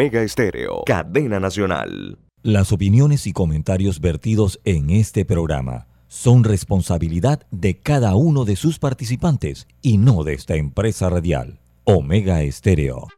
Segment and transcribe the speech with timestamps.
[0.00, 2.20] Mega Estéreo, cadena nacional.
[2.44, 8.78] Las opiniones y comentarios vertidos en este programa son responsabilidad de cada uno de sus
[8.78, 11.58] participantes y no de esta empresa radial.
[11.82, 13.08] Omega Estéreo.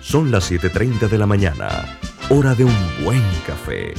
[0.00, 1.98] Son las 7.30 de la mañana,
[2.30, 3.94] hora de un buen café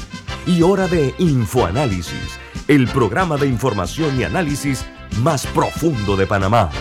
[0.48, 2.40] y hora de Infoanálisis,
[2.70, 4.86] el programa de información y análisis
[5.22, 6.72] más profundo de Panamá.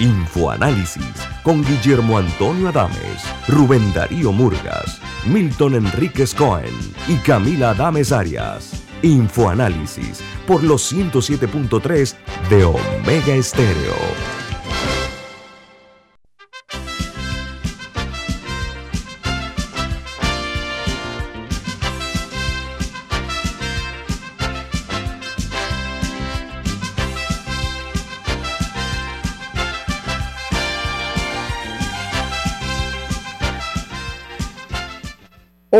[0.00, 6.72] Infoanálisis con Guillermo Antonio Adames, Rubén Darío Murgas, Milton Enríquez Cohen
[7.06, 8.82] y Camila Adames Arias.
[9.02, 12.14] Infoanálisis por los 107.3
[12.48, 14.39] de Omega Estéreo.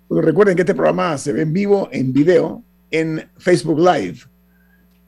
[0.08, 4.20] recuerden que este programa se ve en vivo, en video, en Facebook Live.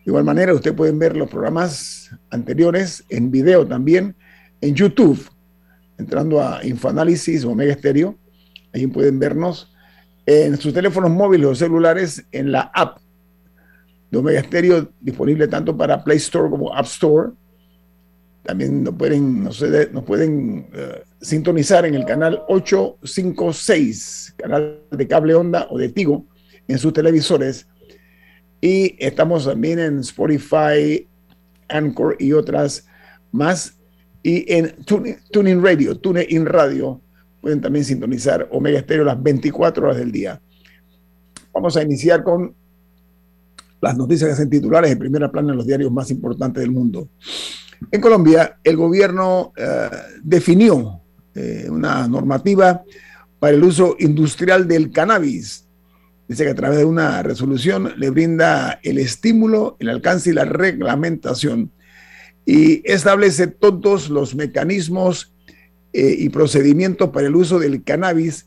[0.05, 4.17] De igual manera, ustedes pueden ver los programas anteriores en video también
[4.61, 5.32] en YouTube
[6.03, 8.19] entrando a Infoanálisis o Mega Estéreo.
[8.75, 9.73] Ahí pueden vernos
[10.27, 12.99] en sus teléfonos móviles o celulares en la app
[14.11, 17.31] de Omega Estéreo, disponible tanto para Play Store como App Store.
[18.43, 19.59] También nos pueden, nos,
[20.05, 26.27] pueden eh, sintonizar en el canal 856, canal de cable onda o de Tigo,
[26.69, 27.69] en sus televisores.
[28.61, 31.09] Y estamos también en Spotify,
[31.69, 32.87] Anchor y otras
[33.31, 33.79] más
[34.23, 34.77] y en
[35.31, 37.01] TuneIn Radio, TuneIn Radio,
[37.41, 40.41] pueden también sintonizar Omega Estéreo las 24 horas del día.
[41.53, 42.55] Vamos a iniciar con
[43.81, 47.09] las noticias que hacen titulares en primera plana en los diarios más importantes del mundo.
[47.91, 49.91] En Colombia, el gobierno eh,
[50.23, 51.01] definió
[51.35, 52.85] eh, una normativa
[53.41, 55.67] para el uso industrial del cannabis.
[56.29, 60.45] Dice que a través de una resolución le brinda el estímulo, el alcance y la
[60.45, 61.73] reglamentación
[62.45, 65.33] y establece todos los mecanismos
[65.93, 68.47] eh, y procedimientos para el uso del cannabis,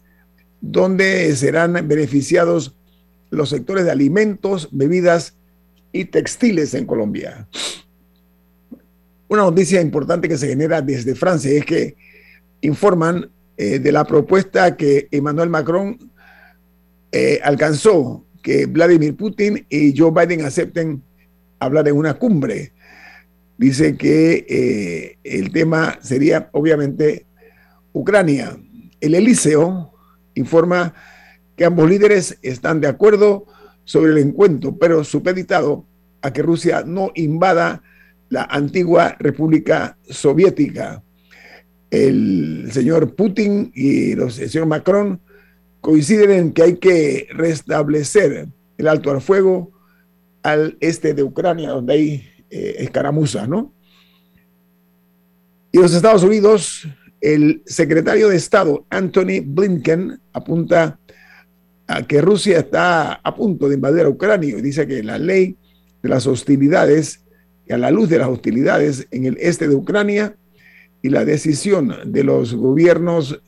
[0.62, 2.76] donde serán beneficiados
[3.30, 5.36] los sectores de alimentos, bebidas
[5.92, 7.48] y textiles en Colombia.
[9.28, 11.96] Una noticia importante que se genera desde Francia es que
[12.62, 15.98] informan eh, de la propuesta que Emmanuel Macron
[17.12, 21.02] eh, alcanzó que Vladimir Putin y Joe Biden acepten
[21.60, 22.74] hablar en una cumbre
[23.58, 27.26] dice que eh, el tema sería obviamente
[27.94, 28.58] Ucrania.
[29.00, 29.94] El Eliseo
[30.34, 30.94] informa
[31.56, 33.46] que ambos líderes están de acuerdo
[33.86, 35.86] sobre el encuentro, pero supeditado
[36.22, 37.84] a que Rusia no invada
[38.30, 41.04] la antigua República Soviética.
[41.92, 45.22] El señor Putin y el señor Macron
[45.82, 49.72] coinciden en que hay que restablecer el alto al fuego
[50.44, 53.74] al este de Ucrania, donde hay eh, escaramuza, ¿no?
[55.72, 56.88] Y los Estados Unidos,
[57.20, 61.00] el secretario de Estado, Anthony Blinken, apunta
[61.88, 65.58] a que Rusia está a punto de invadir a Ucrania y dice que la ley
[66.02, 67.22] de las hostilidades,
[67.68, 70.36] y a la luz de las hostilidades en el este de Ucrania
[71.02, 73.42] y la decisión de los gobiernos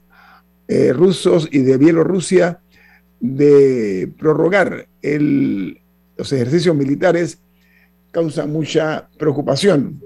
[0.68, 2.60] eh, rusos y de Bielorrusia
[3.20, 7.40] de prorrogar los ejercicios militares
[8.18, 10.02] causa mucha preocupación.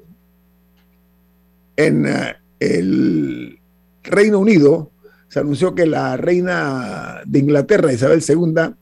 [1.78, 3.58] En eh, el
[4.04, 4.92] Reino Unido
[5.30, 8.76] se anunció que la reina de Inglaterra, Isabel II,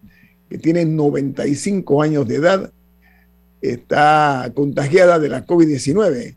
[0.49, 2.73] que tiene 95 años de edad,
[3.61, 6.35] está contagiada de la COVID-19,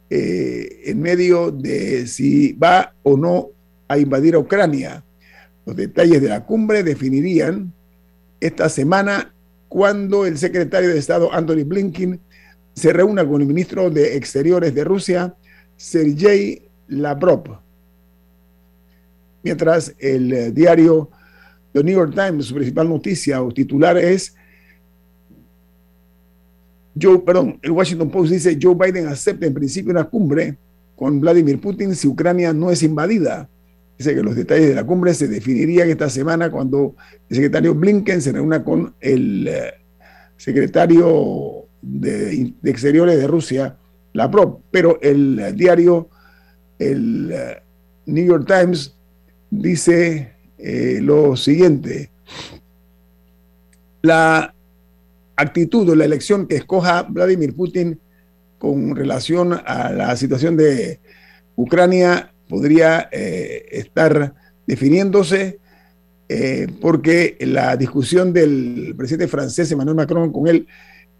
[0.09, 3.51] en medio de si va o no
[3.87, 5.03] a invadir a Ucrania.
[5.65, 7.71] Los detalles de la cumbre definirían
[8.41, 9.33] esta semana
[9.69, 12.19] cuando el secretario de Estado Anthony Blinken
[12.73, 15.35] se reúna con el ministro de Exteriores de Rusia,
[15.77, 17.59] Sergei Lavrov.
[19.43, 21.09] Mientras el eh, diario
[21.73, 24.35] The New York Times, su principal noticia o titular es
[26.99, 30.57] Joe, perdón, el Washington Post dice Joe Biden acepta en principio una cumbre
[30.95, 33.49] con Vladimir Putin si Ucrania no es invadida.
[33.97, 36.95] Dice que los detalles de la cumbre se definirían esta semana cuando
[37.29, 39.73] el secretario Blinken se reúna con el eh,
[40.37, 43.77] secretario de, Exteriores de Rusia,
[44.13, 44.59] Lavrov.
[44.71, 46.09] Pero el diario,
[46.81, 47.61] el eh,
[48.07, 48.95] New York Times,
[49.49, 52.09] dice eh, lo siguiente.
[54.01, 54.53] La
[55.35, 57.99] actitud o la elección que escoja Vladimir Putin
[58.57, 60.99] con relación a la situación de
[61.55, 64.33] Ucrania podría eh, estar
[64.65, 65.59] definiéndose
[66.79, 70.65] porque la discusión del presidente francés Emmanuel Macron con él,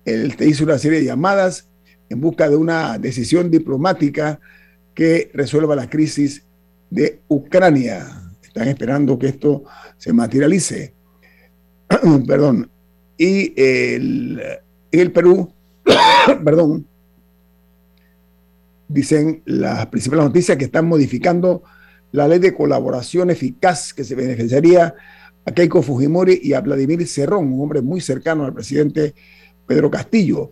[0.06, 1.68] él te hizo una serie de llamadas
[2.08, 4.40] en busca de una decisión diplomática
[4.94, 6.44] que resuelva la crisis
[6.90, 8.34] de Ucrania.
[8.42, 9.64] Están esperando que esto
[9.98, 10.94] se materialice.
[12.28, 12.70] Perdón.
[13.18, 14.42] Y el,
[14.92, 15.54] el Perú,
[16.44, 16.88] perdón,
[18.88, 21.64] dicen las principales noticias que están modificando
[22.12, 24.96] la ley de colaboración eficaz que se beneficiaría
[25.46, 29.14] a Keiko Fujimori y a Vladimir Cerrón, un hombre muy cercano al presidente
[29.66, 30.52] Pedro Castillo.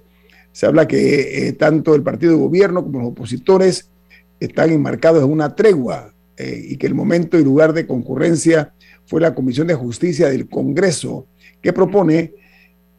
[0.52, 3.90] Se habla que eh, tanto el partido de gobierno como los opositores
[4.40, 8.74] están enmarcados en una tregua eh, y que el momento y lugar de concurrencia
[9.06, 11.28] fue la Comisión de Justicia del Congreso
[11.62, 12.34] que propone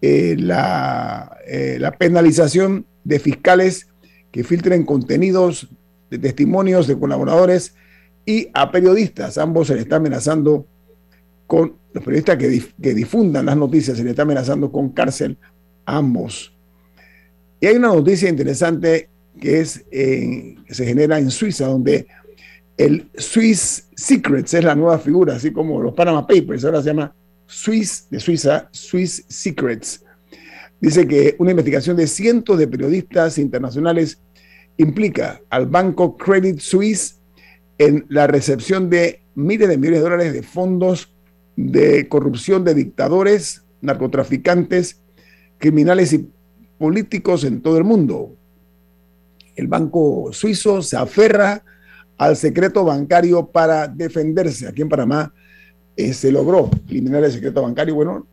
[0.03, 1.37] eh, la,
[1.79, 3.89] la penalización de fiscales
[4.31, 5.69] que filtren contenidos
[6.11, 7.75] de testimonios de colaboradores
[8.27, 9.39] y a periodistas.
[9.39, 10.67] Ambos se le está amenazando
[11.47, 15.37] con, los periodistas que, difundan las noticias, se le está amenazando con cárcel
[15.85, 16.55] a ambos.
[17.61, 19.09] Y hay una noticia interesante
[19.41, 22.07] que es, se genera en Suiza, donde
[22.77, 27.15] el Swiss Secrets es la nueva figura, así como los Panama Papers, ahora se llama
[27.47, 30.05] Swiss de Suiza, Swiss Secrets
[30.81, 34.21] dice que una investigación de cientos de periodistas internacionales
[34.77, 37.21] implica al banco Credit Suisse
[37.79, 41.15] en la recepción de miles de millones de dólares de fondos
[41.57, 45.03] de corrupción de dictadores, narcotraficantes,
[45.59, 46.31] criminales y
[46.79, 48.35] políticos en todo el mundo.
[49.61, 51.63] El banco suizo se aferra
[52.17, 54.67] al secreto bancario para defenderse.
[54.67, 55.35] Aquí en Panamá
[55.95, 57.95] eh, se logró eliminar el secreto bancario.
[57.95, 58.27] Bueno,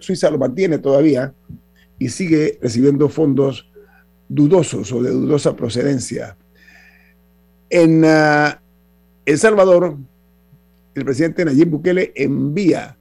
[0.00, 1.32] Suiza lo mantiene todavía,
[1.96, 3.70] y sigue recibiendo fondos
[4.28, 6.36] dudosos o de dudosa procedencia.
[7.70, 8.60] En ah,
[9.24, 9.96] El Salvador,
[10.96, 12.98] el presidente Nayib Bukele envía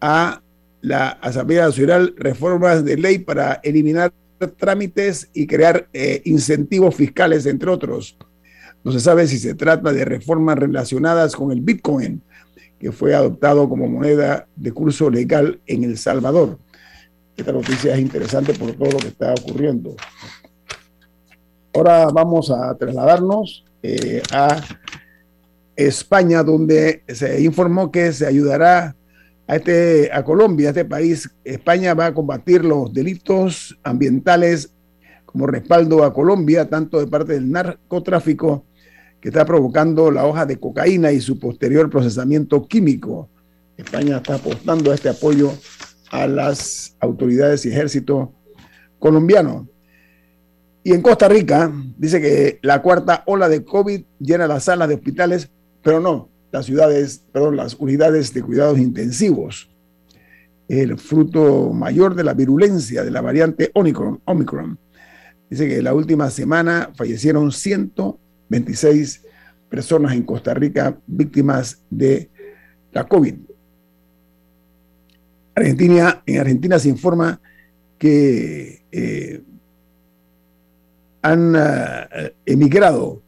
[0.00, 0.42] a
[0.80, 4.12] la Asamblea Nacional reformas de ley para eliminar
[4.48, 8.16] trámites y crear eh, incentivos fiscales, entre otros.
[8.84, 12.22] No se sabe si se trata de reformas relacionadas con el Bitcoin,
[12.78, 16.58] que fue adoptado como moneda de curso legal en El Salvador.
[17.36, 19.94] Esta noticia es interesante por todo lo que está ocurriendo.
[21.74, 24.60] Ahora vamos a trasladarnos eh, a
[25.76, 28.94] España, donde se informó que se ayudará
[29.46, 31.30] a, este, a Colombia, a este país.
[31.44, 34.72] España va a combatir los delitos ambientales
[35.26, 38.66] como respaldo a Colombia, tanto de parte del narcotráfico
[39.20, 43.30] que está provocando la hoja de cocaína y su posterior procesamiento químico.
[43.76, 45.52] España está apostando a este apoyo
[46.10, 48.32] a las autoridades y ejército
[48.98, 49.68] colombiano.
[50.84, 54.96] Y en Costa Rica dice que la cuarta ola de COVID llena las salas de
[54.96, 55.48] hospitales,
[55.82, 59.70] pero no las ciudades, perdón, las unidades de cuidados intensivos.
[60.68, 64.78] El fruto mayor de la virulencia de la variante Omicron.
[65.50, 69.22] Dice que la última semana fallecieron 126
[69.68, 72.30] personas en Costa Rica víctimas de
[72.92, 73.34] la COVID.
[75.54, 77.40] Argentina, en Argentina se informa
[77.98, 79.42] que eh,
[81.22, 83.22] han eh, emigrado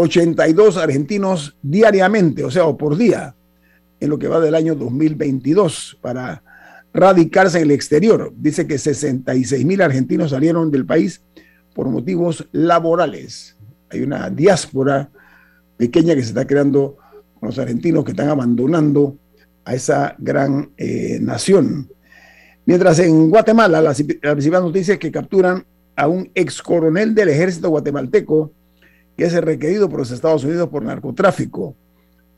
[0.00, 3.34] 82 argentinos diariamente, o sea, o por día,
[3.98, 6.40] en lo que va del año 2022 para
[6.94, 8.32] radicarse en el exterior.
[8.36, 11.20] Dice que 66 mil argentinos salieron del país
[11.74, 13.56] por motivos laborales.
[13.90, 15.10] Hay una diáspora
[15.76, 16.96] pequeña que se está creando
[17.40, 19.16] con los argentinos que están abandonando
[19.64, 21.90] a esa gran eh, nación.
[22.66, 27.70] Mientras en Guatemala, las, las principales noticias que capturan a un ex coronel del ejército
[27.70, 28.52] guatemalteco
[29.18, 31.74] que es requerido por los Estados Unidos por narcotráfico.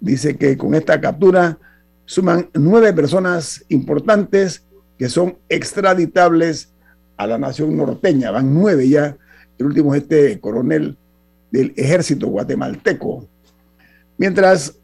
[0.01, 1.59] Dice que con esta captura
[2.07, 4.65] suman nueve personas importantes
[4.99, 6.73] que son extraditables
[7.19, 8.31] a la nación norteña.
[8.31, 9.15] Van nueve ya.
[9.59, 10.97] El último es este coronel
[11.51, 13.29] del ejército guatemalteco.
[14.17, 14.75] Mientras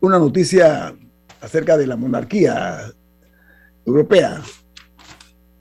[0.00, 0.96] una noticia
[1.42, 2.94] acerca de la monarquía
[3.84, 4.40] europea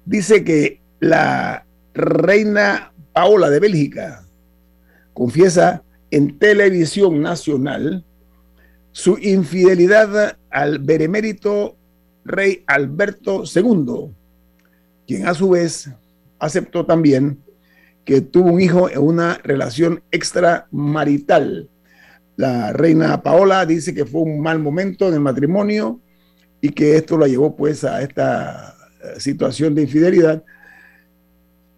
[0.06, 4.24] dice que la reina Paola de Bélgica
[5.18, 5.82] confiesa
[6.12, 8.06] en televisión nacional
[8.92, 11.76] su infidelidad al benemérito
[12.24, 14.12] rey Alberto II,
[15.08, 15.90] quien a su vez
[16.38, 17.40] aceptó también
[18.06, 21.68] que tuvo un hijo en una relación extramarital.
[22.36, 26.00] La reina Paola dice que fue un mal momento en el matrimonio
[26.62, 28.76] y que esto la llevó pues a esta
[29.18, 30.44] situación de infidelidad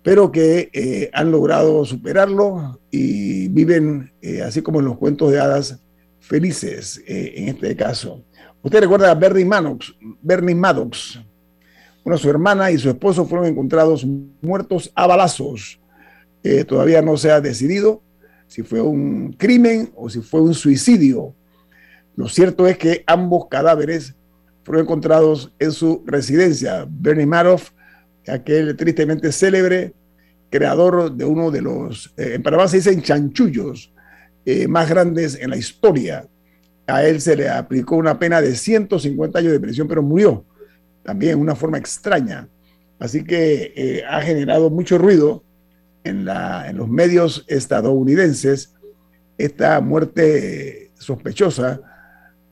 [0.03, 5.39] pero que eh, han logrado superarlo y viven, eh, así como en los cuentos de
[5.39, 5.79] hadas,
[6.19, 8.23] felices eh, en este caso.
[8.61, 14.05] Usted recuerda a Bernie Maddox, Bernie bueno, su hermana y su esposo fueron encontrados
[14.41, 15.79] muertos a balazos.
[16.67, 18.01] todavía no se ha decidido
[18.47, 21.35] si fue un crimen o si fue un suicidio.
[22.15, 24.15] Lo cierto es que ambos cadáveres
[24.63, 26.87] fueron encontrados en su residencia.
[26.89, 27.71] Bernie Madoff
[28.29, 29.93] aquel tristemente célebre
[30.49, 33.93] creador de uno de los, eh, en se dicen chanchullos
[34.45, 36.25] eh, más grandes en la historia.
[36.87, 40.43] A él se le aplicó una pena de 150 años de prisión, pero murió
[41.03, 42.47] también de una forma extraña.
[42.97, 45.43] Así que eh, ha generado mucho ruido
[46.03, 48.73] en, los medios estadounidenses
[49.37, 51.79] esta muerte sospechosa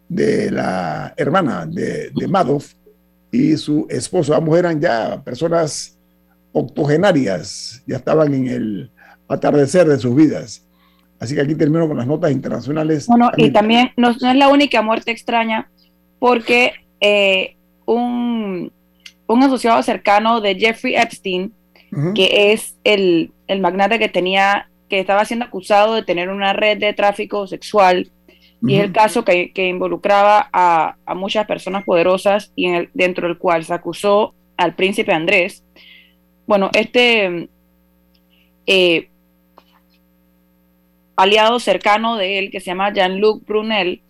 [0.07, 2.73] de la hermana de Madoff,
[3.31, 4.35] y su esposo.
[4.35, 5.97] Ambos eran ya personas
[6.51, 8.91] octogenarias, ya estaban en el
[9.27, 10.65] atardecer de sus vidas.
[11.19, 13.07] Así que aquí termino con las notas internacionales.
[13.07, 15.69] Bueno, y también no, es la única muerte extraña,
[16.19, 17.55] porque eh,
[17.85, 18.71] un,
[19.27, 21.53] un, asociado cercano de Jeffrey Epstein,
[22.13, 26.77] que es el, el magnate que tenía, que estaba siendo acusado de tener una red
[26.77, 28.11] de tráfico sexual
[28.61, 33.63] y es el caso que, involucraba a, muchas personas poderosas y en dentro del cual
[33.63, 35.63] se acusó al príncipe Andrés.
[36.47, 37.49] Bueno, este
[38.65, 39.09] eh,
[41.15, 44.01] aliado cercano de él, que se llama Jean-Luc Brunel,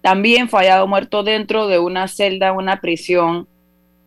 [0.00, 3.46] también fue hallado muerto dentro de una celda, una prisión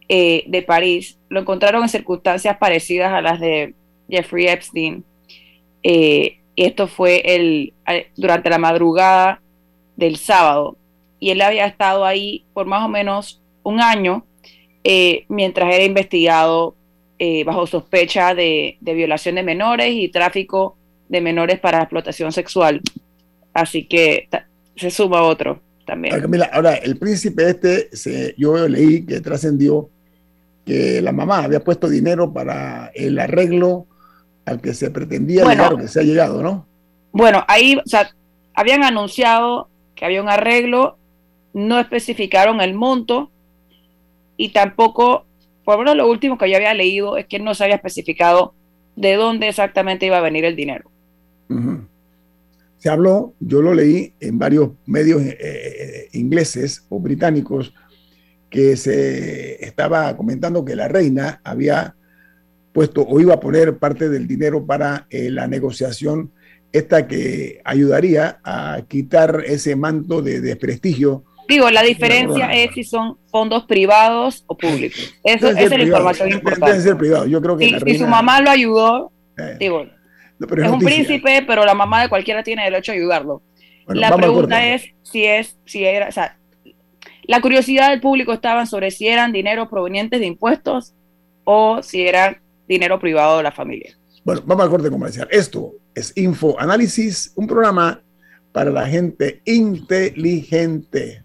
[0.09, 1.17] eh, de París.
[1.29, 3.73] Lo encontraron en circunstancias parecidas a las de
[4.09, 5.03] Jeffrey Epstein.
[5.83, 7.73] Eh, esto fue el,
[8.15, 9.41] durante la madrugada
[9.99, 10.77] del sábado.
[11.19, 14.25] Y él había estado ahí por más o menos un año
[14.83, 16.75] eh, mientras era investigado
[17.19, 20.77] eh, bajo sospecha de, violación de menores y tráfico
[21.09, 22.81] de menores para explotación sexual.
[23.53, 24.29] Así que
[24.77, 26.15] se suma otro también.
[26.53, 29.89] Ahora, el príncipe este, se, yo leí que trascendió
[30.65, 33.85] que la mamá había puesto dinero para el arreglo
[34.45, 36.65] al que se pretendía llegar, que se ha llegado, ¿no?
[37.11, 38.09] Bueno, ahí, o sea,
[38.53, 39.68] habían anunciado
[39.99, 40.97] que había un arreglo,
[41.53, 43.29] no especificaron el monto
[44.37, 45.25] y tampoco,
[45.65, 48.53] por lo menos lo último que yo había leído es que no se había especificado
[48.95, 50.89] de dónde exactamente iba a venir el dinero.
[52.77, 57.73] Se habló, yo lo leí en varios medios eh, eh, ingleses o británicos,
[58.49, 61.95] que se estaba comentando que la reina había
[62.71, 66.31] puesto o iba a poner parte del dinero para eh, la negociación
[66.71, 71.23] esta que ayudaría a quitar ese manto de desprestigio.
[71.47, 75.15] Digo, la diferencia es si son fondos privados o públicos.
[75.23, 76.79] Eso, esa es la información importante.
[76.79, 77.27] Ser privados.
[77.27, 81.73] Yo creo que si, su mamá lo ayudó, eh, digo, es, un príncipe, pero la
[81.73, 83.41] mamá de cualquiera tiene derecho a ayudarlo.
[83.87, 86.37] la pregunta es si es, si era, o sea,
[87.23, 90.93] la curiosidad del público estaba sobre si eran dinero provenientes de impuestos
[91.43, 93.97] o si era dinero privado de la familia.
[94.23, 95.27] Bueno, vamos al corte comercial.
[95.31, 98.01] Esto es Info Análisis, un programa
[98.51, 101.23] para la gente inteligente.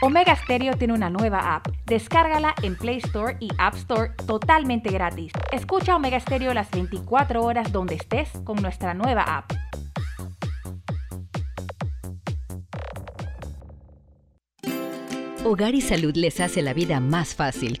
[0.00, 1.68] Omega Stereo tiene una nueva app.
[1.86, 5.32] Descárgala en Play Store y App Store totalmente gratis.
[5.52, 9.52] Escucha Omega Stereo las 24 horas donde estés con nuestra nueva app.
[15.44, 17.80] Hogar y Salud les hace la vida más fácil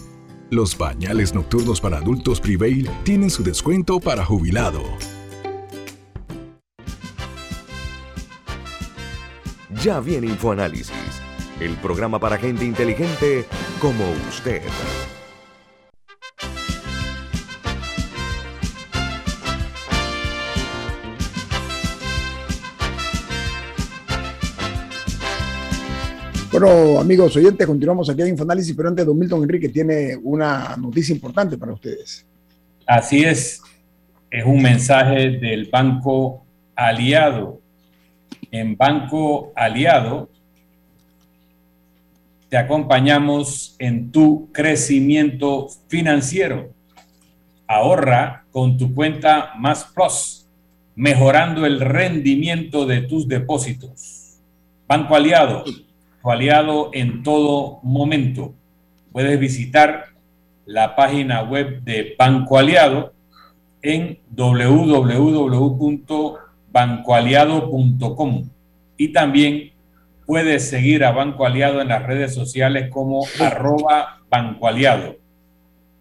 [0.51, 4.83] Los pañales nocturnos para adultos Prevail tienen su descuento para jubilado.
[9.81, 10.91] Ya viene InfoAnálisis,
[11.61, 13.45] el programa para gente inteligente
[13.79, 14.61] como usted.
[26.69, 31.57] Amigos oyentes, continuamos aquí en Infoanálisis, pero antes Don Milton Enrique tiene una noticia importante
[31.57, 32.25] para ustedes.
[32.85, 33.61] Así es,
[34.29, 37.61] es un mensaje del Banco Aliado
[38.51, 40.29] en Banco Aliado,
[42.49, 46.73] te acompañamos en tu crecimiento financiero.
[47.65, 50.45] Ahorra con tu cuenta Más Plus,
[50.95, 54.37] mejorando el rendimiento de tus depósitos.
[54.85, 55.63] Banco Aliado,
[56.21, 58.53] tu aliado en todo momento.
[59.11, 60.05] Puedes visitar
[60.65, 63.13] la página web de Banco Aliado
[63.81, 66.39] en www
[66.71, 68.49] bancoaliado.com
[68.97, 69.71] y también
[70.25, 75.17] puedes seguir a Banco Aliado en las redes sociales como arroba Banco Aliado.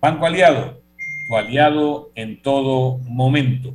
[0.00, 0.80] Banco Aliado,
[1.28, 3.74] tu aliado en todo momento.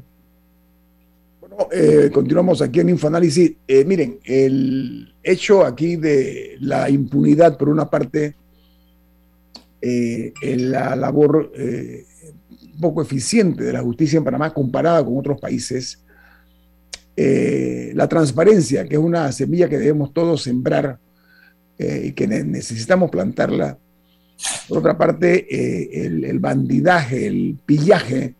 [1.71, 3.53] Eh, continuamos aquí en Infoanálisis.
[3.67, 8.35] Eh, miren, el hecho aquí de la impunidad, por una parte,
[9.81, 11.51] eh, en la labor
[12.79, 16.03] poco eficiente de la justicia en Panamá comparada con otros países,
[17.17, 20.99] eh, la transparencia, que es una semilla que debemos todos sembrar
[21.77, 23.77] eh, y que necesitamos plantarla.
[24.67, 28.35] Por otra parte, eh, el, bandidaje, el pillaje,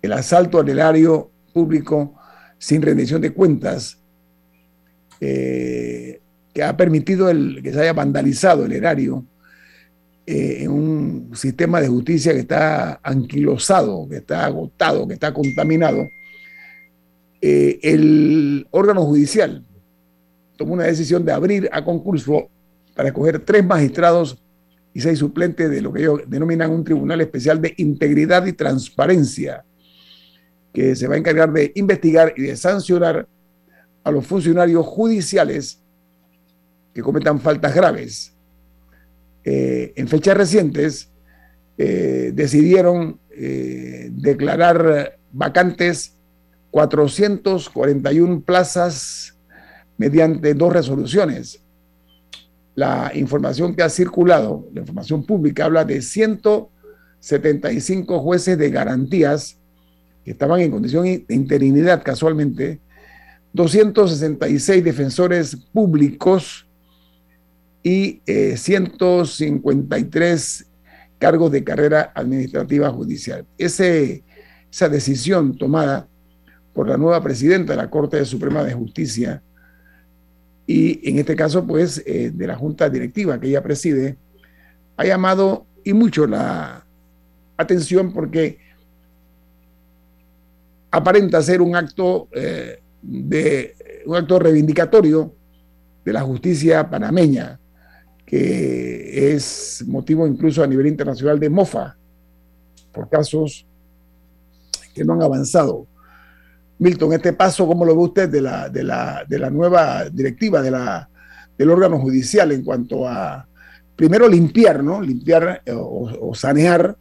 [0.00, 2.14] el asalto al erario público
[2.62, 3.98] sin rendición de cuentas,
[5.20, 6.20] que
[6.64, 9.24] ha permitido el, que se haya vandalizado el erario
[10.26, 16.06] en un sistema de justicia que está anquilosado, que está agotado, que está contaminado
[17.44, 19.64] eh, el órgano judicial
[20.56, 22.48] tomó una decisión de abrir a concurso
[22.94, 24.38] para escoger tres magistrados
[24.94, 29.64] y seis suplentes de lo que ellos denominan un tribunal especial de integridad y transparencia,
[30.72, 33.28] que se va a encargar de investigar y de sancionar
[34.04, 35.80] a los funcionarios judiciales
[36.94, 38.34] que cometan faltas graves.
[39.44, 41.10] Eh, en fechas recientes
[41.78, 46.14] eh, decidieron declarar vacantes
[46.72, 49.38] 441 plazas
[49.98, 51.62] mediante dos resoluciones.
[52.74, 59.58] La información que ha circulado, la información pública, habla de 175 jueces de garantías
[60.24, 62.80] que estaban en condición de interinidad casualmente,
[63.52, 66.66] 266 defensores públicos
[67.82, 70.64] y 153 eh,
[71.18, 73.44] cargos de carrera administrativa judicial.
[73.58, 74.24] Ese,
[74.70, 76.08] esa decisión tomada
[76.72, 79.42] por la nueva presidenta de la Corte Suprema de Justicia
[80.66, 84.16] y en este caso pues eh, de la Junta Directiva que ella preside,
[84.96, 86.86] ha llamado y mucho la
[87.56, 88.58] atención porque
[90.92, 93.74] aparenta ser un acto eh, de
[94.06, 95.34] un acto reivindicatorio
[96.04, 97.58] de la justicia panameña,
[98.26, 101.96] que es motivo incluso a nivel internacional de mofa.
[102.92, 103.66] por casos
[104.94, 105.86] que no han avanzado.
[106.78, 110.60] Milton, este paso, ¿cómo lo ve usted de la, de la, de la nueva directiva
[110.60, 111.08] de la,
[111.56, 113.48] del órgano judicial en cuanto a,
[113.96, 115.00] primero, limpiar, ¿no?
[115.00, 116.96] Limpiar eh, o, sanear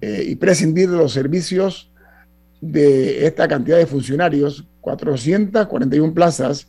[0.00, 1.91] eh, y prescindir de los servicios
[2.62, 6.68] de esta cantidad de funcionarios, 441 plazas,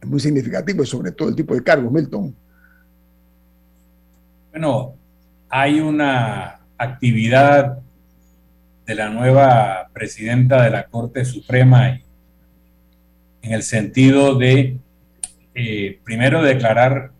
[0.00, 2.34] es muy significativo y sobre todo el tipo de cargos, Milton.
[4.52, 4.94] Bueno,
[5.48, 7.80] hay una actividad
[8.86, 12.00] de la nueva presidenta de la Corte Suprema
[13.42, 14.78] en el sentido de,
[15.54, 17.10] eh, primero, declarar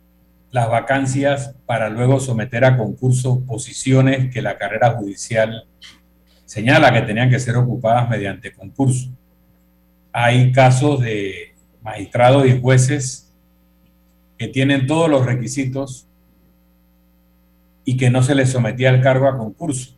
[0.52, 5.66] las vacancias para luego someter a concurso posiciones que la carrera judicial
[6.48, 9.10] señala que tenían que ser ocupadas mediante concurso.
[10.10, 13.30] Hay casos de magistrados y jueces
[14.38, 16.08] que tienen todos los requisitos
[17.84, 19.94] y que no se les sometía el cargo a concurso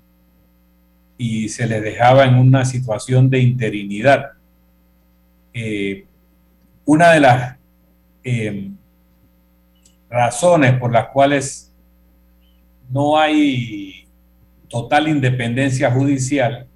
[1.16, 4.32] y se les dejaba en una situación de interinidad.
[5.54, 6.04] Eh,
[6.84, 7.56] una de las
[8.24, 8.70] eh,
[10.08, 11.72] razones por las cuales
[12.90, 13.99] no hay
[14.70, 16.66] total independencia judicial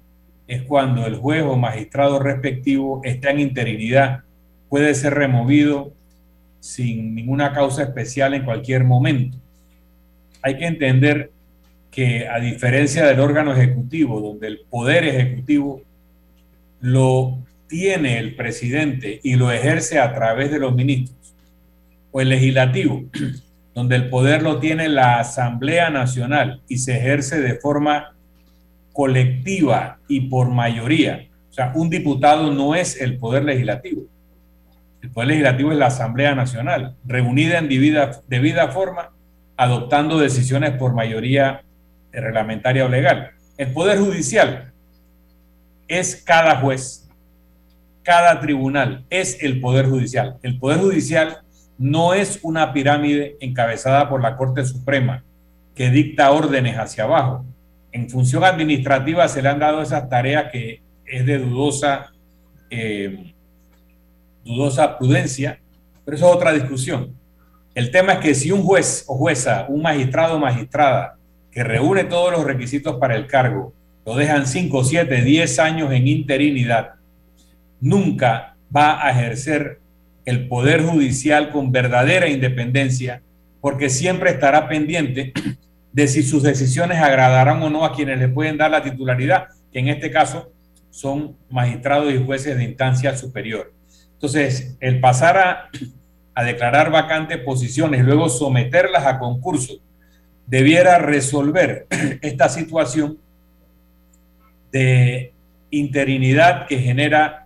[0.47, 4.23] es cuando el juez o magistrado respectivo está en interinidad,
[4.69, 5.91] puede ser removido
[6.59, 9.37] sin ninguna causa especial en cualquier momento.
[10.41, 11.31] Hay que entender
[11.89, 15.81] que a diferencia del órgano ejecutivo, donde el poder ejecutivo
[16.81, 21.33] lo tiene el presidente y lo ejerce a través de los ministros,
[22.11, 23.05] o el legislativo,
[23.75, 28.15] donde el poder lo tiene la Asamblea Nacional y se ejerce de forma
[28.93, 31.27] colectiva y por mayoría.
[31.49, 34.03] O sea, un diputado no es el poder legislativo.
[35.01, 39.11] El poder legislativo es la Asamblea Nacional, reunida en debida, debida forma
[39.57, 41.61] adoptando decisiones por mayoría
[42.13, 43.31] reglamentaria o legal.
[43.57, 44.71] El Poder Judicial
[45.87, 47.09] es cada juez,
[48.03, 50.37] cada tribunal, es el Poder Judicial.
[50.43, 51.39] El Poder Judicial
[51.77, 55.23] no es una pirámide encabezada por la Corte Suprema
[55.73, 57.45] que dicta órdenes hacia abajo.
[57.91, 62.13] En función administrativa se le han dado esas tareas que es de dudosa,
[62.69, 63.33] eh,
[64.43, 65.59] dudosa prudencia,
[66.03, 67.13] pero eso es otra discusión.
[67.73, 71.17] El tema es que si un juez o jueza, un magistrado o magistrada
[71.51, 73.73] que reúne todos los requisitos para el cargo,
[74.05, 76.91] lo dejan 5, 7, 10 años en interinidad,
[77.81, 79.79] nunca va a ejercer
[80.25, 83.21] el poder judicial con verdadera independencia,
[83.61, 85.33] porque siempre estará pendiente
[85.91, 89.79] de si sus decisiones agradarán o no a quienes le pueden dar la titularidad, que
[89.79, 90.51] en este caso
[90.89, 93.73] son magistrados y jueces de instancia superior.
[94.13, 95.69] Entonces, el pasar a
[96.35, 99.75] a declarar vacantes posiciones y luego someterlas a concurso,
[100.45, 101.87] debiera resolver
[102.21, 103.17] esta situación
[104.71, 105.33] de
[105.71, 107.44] interinidad que genera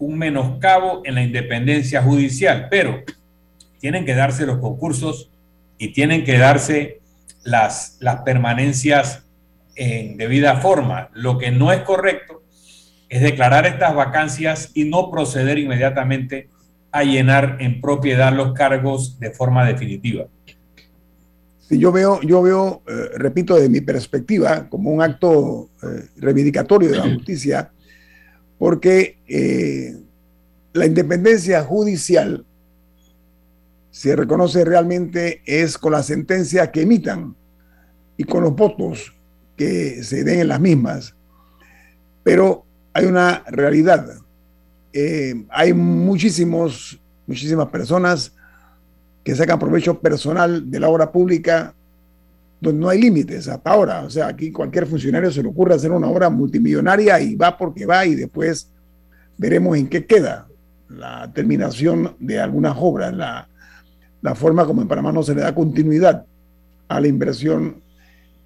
[0.00, 3.02] un menoscabo en la independencia judicial, pero
[3.78, 5.30] tienen que darse los concursos
[5.78, 7.00] y tienen que darse
[7.44, 9.24] las, las permanencias
[9.76, 11.10] en debida forma.
[11.14, 12.42] Lo que no es correcto
[13.08, 16.48] es declarar estas vacancias y no proceder inmediatamente
[16.92, 20.26] a llenar en propiedad los cargos de forma definitiva.
[21.60, 26.90] Sí, yo veo, yo veo, eh, repito, de mi perspectiva, como un acto eh, reivindicatorio
[26.90, 27.70] de la justicia,
[28.60, 29.98] porque eh,
[30.74, 32.44] la independencia judicial
[33.90, 37.34] se reconoce realmente es con la sentencia que emitan
[38.18, 39.14] y con los votos
[39.56, 41.16] que se den en las mismas.
[42.22, 44.20] Pero hay una realidad
[44.92, 48.34] eh, hay muchísimos, muchísimas personas
[49.24, 51.74] que sacan provecho personal de la obra pública
[52.60, 54.02] donde no hay límites hasta ahora.
[54.02, 57.86] O sea, aquí cualquier funcionario se le ocurre hacer una obra multimillonaria y va porque
[57.86, 58.70] va y después
[59.38, 60.46] veremos en qué queda
[60.88, 63.48] la terminación de algunas obras, la,
[64.22, 66.26] la forma como en Panamá no se le da continuidad
[66.88, 67.80] a la inversión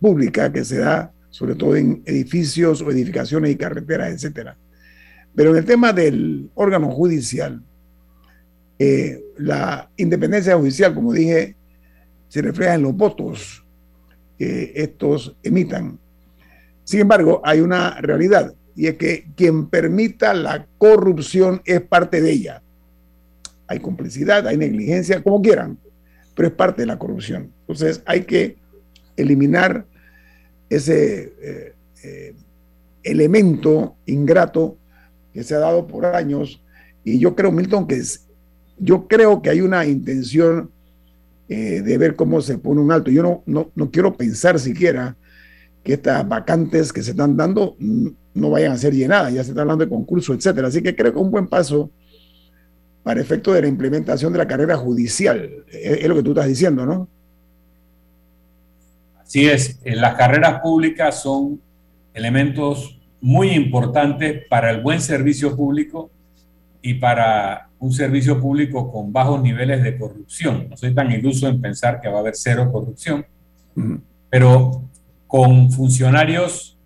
[0.01, 4.57] pública que se da sobre todo en edificios o edificaciones y carreteras, etcétera.
[5.35, 7.61] Pero en el tema del órgano judicial,
[8.79, 11.57] eh, la independencia judicial, como dije,
[12.29, 13.64] se refleja en los votos
[14.39, 15.99] que estos emitan.
[16.85, 22.33] Sin embargo, hay una realidad y es que quien permita la corrupción es parte de
[22.33, 22.63] ella.
[23.67, 25.79] Hay complicidad, hay negligencia, como quieran,
[26.35, 27.53] pero es parte de la corrupción.
[27.61, 28.57] Entonces hay que
[29.17, 29.87] eliminar
[30.69, 32.35] ese eh, eh,
[33.03, 34.77] elemento ingrato
[35.33, 36.61] que se ha dado por años.
[37.05, 38.27] Y yo creo, Milton, que es,
[38.79, 40.71] yo creo que hay una intención
[41.49, 43.11] eh, de ver cómo se pone un alto.
[43.11, 45.17] Yo no, no, quiero pensar siquiera
[45.83, 49.33] que estas vacantes que se están dando no vayan a ser llenadas.
[49.35, 50.69] Ya se está hablando de concursos, etcétera.
[50.69, 51.91] Así que creo que un buen paso
[53.03, 55.65] para efecto de la implementación de la carrera judicial.
[55.71, 57.09] Es, lo que tú estás diciendo, ¿no?
[59.21, 59.79] Así es.
[59.85, 61.61] Las carreras públicas son
[62.15, 66.11] elementos muy importantes para el buen servicio público
[66.81, 70.69] y para un servicio público con bajos niveles de corrupción.
[70.71, 73.27] No soy tan iluso en pensar que va a haber cero corrupción,
[74.31, 74.83] pero
[75.27, 76.79] con funcionarios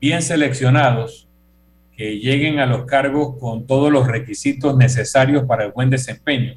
[0.00, 1.28] bien seleccionados
[1.96, 6.54] que lleguen a los cargos con todos los requisitos necesarios para el buen desempeño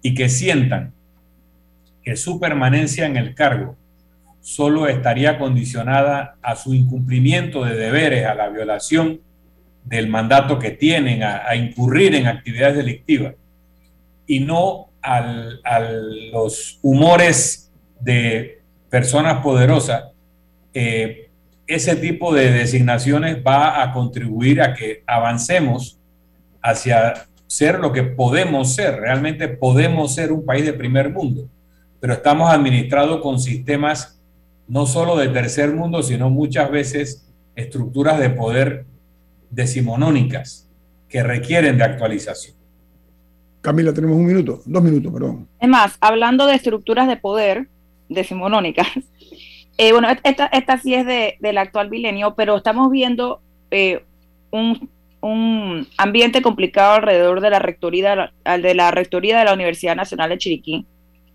[0.00, 0.94] y que sientan
[2.02, 3.76] que su permanencia en el cargo
[4.40, 9.20] solo estaría condicionada a su incumplimiento de deberes, a la violación
[9.88, 13.34] del mandato que tienen, a, incurrir en actividades delictivas
[14.26, 15.80] y no a
[16.32, 20.04] los humores de personas poderosas,
[20.74, 21.30] eh,
[21.66, 25.98] ese tipo de designaciones va a contribuir a que avancemos
[26.62, 29.00] hacia ser lo que podemos ser.
[29.00, 31.48] Realmente podemos ser un país de primer mundo,
[32.00, 34.20] pero estamos administrados con sistemas
[34.66, 38.84] no solo de tercer mundo, sino muchas veces estructuras de poder
[39.50, 40.68] decimonónicas
[41.08, 42.56] que requieren de actualización.
[43.60, 45.48] Camila, tenemos un minuto, dos minutos, perdón.
[45.60, 47.68] Es más, hablando de estructuras de poder
[48.08, 48.86] decimonónicas,
[49.78, 54.04] eh, bueno, esta, esta sí es de, del actual milenio, pero estamos viendo eh,
[54.50, 54.90] un,
[55.96, 60.86] ambiente complicado alrededor de la rectoría de la, rectoría de la Universidad Nacional de Chiriquí.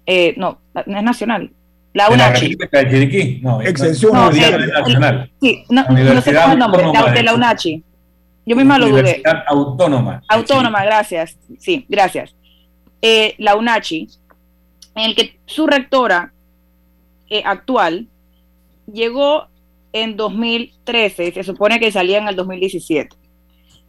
[0.05, 1.51] Eh, no, no es nacional,
[1.93, 2.55] la UNACHI.
[2.55, 3.39] ¿De Chiriquí?
[3.41, 5.31] No, Extensión no, Nacional.
[5.41, 7.83] Sí, no, no sé cuál es el nombre, de la UNACHI.
[8.45, 9.01] Yo misma lo dudé.
[9.01, 10.21] Universidad Autónoma.
[10.27, 11.37] Autónoma, gracias.
[11.59, 12.35] Sí, gracias.
[13.01, 14.07] Eh, la UNACHI,
[14.95, 16.33] en el que su rectora
[17.29, 18.07] eh, actual
[18.91, 19.47] llegó
[19.93, 23.15] en 2013 y se supone que salía en el 2017.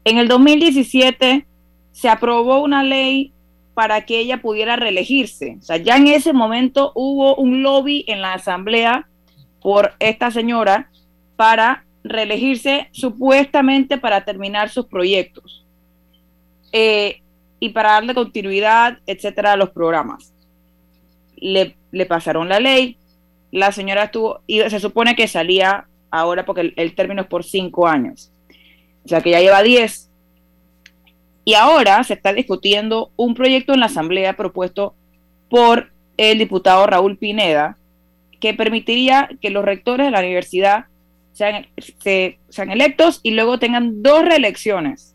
[0.05, 1.47] En el 2017
[1.93, 3.33] se aprobó una ley
[3.75, 5.57] para que ella pudiera reelegirse.
[5.59, 9.09] O sea, ya en ese momento hubo un lobby en la asamblea
[9.61, 10.91] por esta señora
[11.37, 15.65] para reelegirse supuestamente para terminar sus proyectos
[16.71, 17.23] eh,
[17.59, 20.35] y para darle continuidad, etcétera, a los programas.
[21.37, 21.75] Le,
[22.07, 22.99] pasaron la ley,
[23.51, 27.87] la señora estuvo, y se supone que salía ahora porque el, término es por cinco
[27.89, 28.31] años,
[29.05, 30.11] o sea que ya lleva diez.
[31.47, 34.95] Y ahora se está discutiendo un proyecto en la Asamblea propuesto
[35.51, 37.77] por el diputado Raúl Pineda,
[38.41, 40.87] que permitiría que los rectores de la universidad
[41.35, 41.67] sean,
[42.49, 45.15] sean electos y luego tengan dos reelecciones.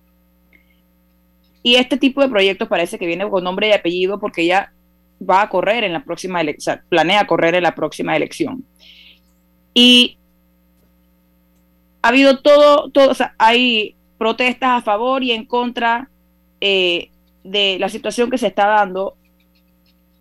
[1.63, 4.71] Y este tipo de proyectos parece que viene con nombre y apellido porque ella
[5.27, 8.65] va a correr en la próxima elección, planea correr en la próxima elección.
[9.73, 10.17] Y
[12.01, 16.09] ha habido todo, todo, o sea, hay protestas a favor y en contra
[16.59, 17.09] eh,
[17.43, 19.15] de la situación que se está dando.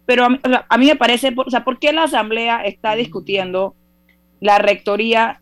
[0.07, 3.75] Pero a mí, a mí me parece, o sea, ¿por qué la Asamblea está discutiendo
[4.41, 5.41] la rectoría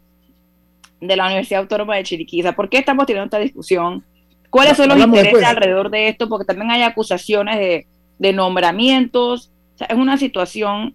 [1.00, 2.42] de la Universidad Autónoma de Chiriquí.
[2.54, 4.04] ¿por qué estamos teniendo esta discusión?
[4.50, 6.28] ¿Cuáles son los intereses alrededor de esto?
[6.28, 7.86] Porque también hay acusaciones
[8.18, 9.50] de, nombramientos.
[9.74, 10.94] O sea, es una situación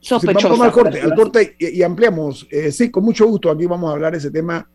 [0.00, 0.48] sospechosa.
[0.48, 2.46] vamos al corte, al corte y, ampliamos.
[2.50, 4.68] Eh, sí, con mucho gusto aquí vamos a hablar de ese tema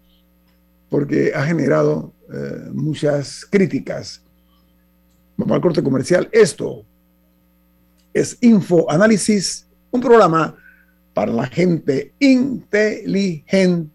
[0.89, 4.23] porque ha generado eh, muchas críticas.
[5.37, 6.29] Vamos al corte comercial.
[6.31, 6.85] Esto
[8.13, 10.55] es Info Análisis, un programa
[11.13, 13.94] para la gente inteligente.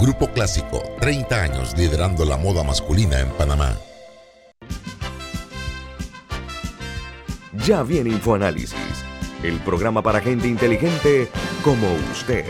[0.00, 3.76] Grupo Clásico, 30 años liderando la moda masculina en Panamá.
[7.64, 8.74] Ya viene InfoAnálisis,
[9.42, 11.28] el programa para gente inteligente
[11.62, 12.44] como usted.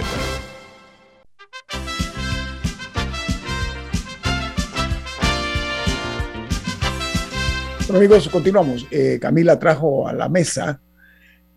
[7.87, 8.87] Bueno, amigos, continuamos.
[8.90, 10.81] Eh, Camila trajo a la mesa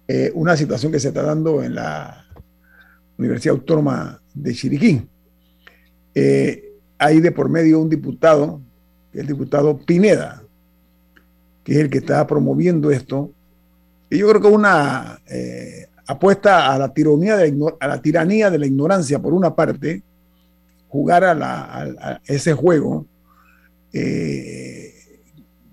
[0.08, 2.26] eh, una situación que se está dando en la
[3.18, 5.02] Universidad Autónoma de Chiriquí.
[6.20, 8.60] Eh, hay de por medio un diputado,
[9.14, 10.42] el diputado Pineda,
[11.64, 13.32] que es el que está promoviendo esto.
[14.10, 15.20] Y yo creo que una
[16.08, 20.02] apuesta a la, tiranía de, a la tiranía de la ignorancia, por una parte,
[20.88, 21.32] jugar a,
[21.84, 23.06] a ese juego.
[23.94, 24.94] Eh,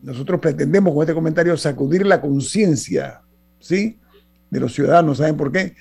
[0.02, 3.22] nosotros pretendemos con este comentario sacudir la conciencia,
[3.58, 3.98] ¿sí?
[4.50, 5.74] De los ciudadanos, ¿saben por qué?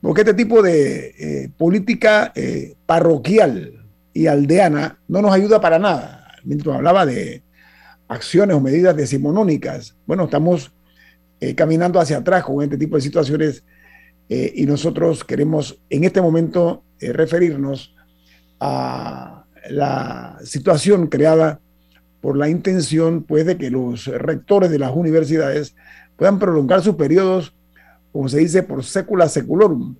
[0.00, 3.79] Porque este tipo de eh, política eh, parroquial
[4.12, 6.28] y aldeana no nos ayuda para nada.
[6.44, 7.42] Mientras hablaba de
[8.08, 10.72] acciones o medidas decimonónicas, bueno, estamos
[11.40, 13.64] eh, caminando hacia atrás con este tipo de situaciones
[14.32, 17.96] y nosotros queremos en este momento referirnos
[18.60, 21.60] a la situación creada
[22.20, 25.74] por la intención pues, de que los rectores de las universidades
[26.16, 27.54] puedan prolongar sus periodos,
[28.12, 29.96] como se dice, por secula seculorum.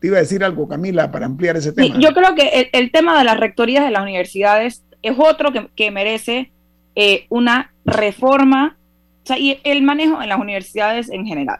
[0.00, 1.98] Te iba a decir algo, Camila, para ampliar ese tema.
[1.98, 6.52] yo creo que el, tema de las rectorías de las universidades es otro que, merece
[6.94, 8.76] eh, una reforma
[9.36, 11.58] y el manejo en las universidades en general.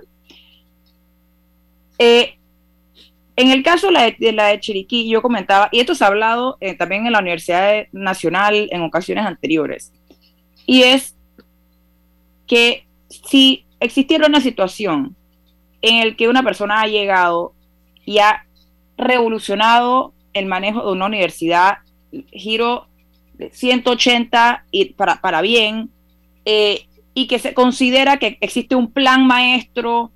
[1.99, 2.39] Eh,
[3.37, 6.09] en el caso de la de, la de Chiriquí, yo comentaba, y esto se ha
[6.09, 9.93] hablado eh, también en la Universidad Nacional en ocasiones anteriores,
[10.67, 11.17] y es
[12.47, 15.15] que si existiera una situación
[15.83, 17.55] en el que una persona ha llegado
[18.09, 18.47] y ha
[18.97, 21.77] revolucionado el manejo de una universidad,
[22.33, 22.87] giro
[23.35, 25.91] de 180 y para, para bien,
[26.47, 30.11] eh, y que se considera que existe un plan maestro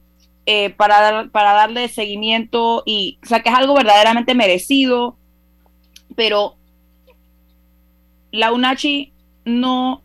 [0.46, 5.18] eh, para, para darle seguimiento, y, o sea, que es algo verdaderamente merecido,
[6.16, 6.56] pero
[8.30, 9.12] la UNACHI
[9.44, 10.02] no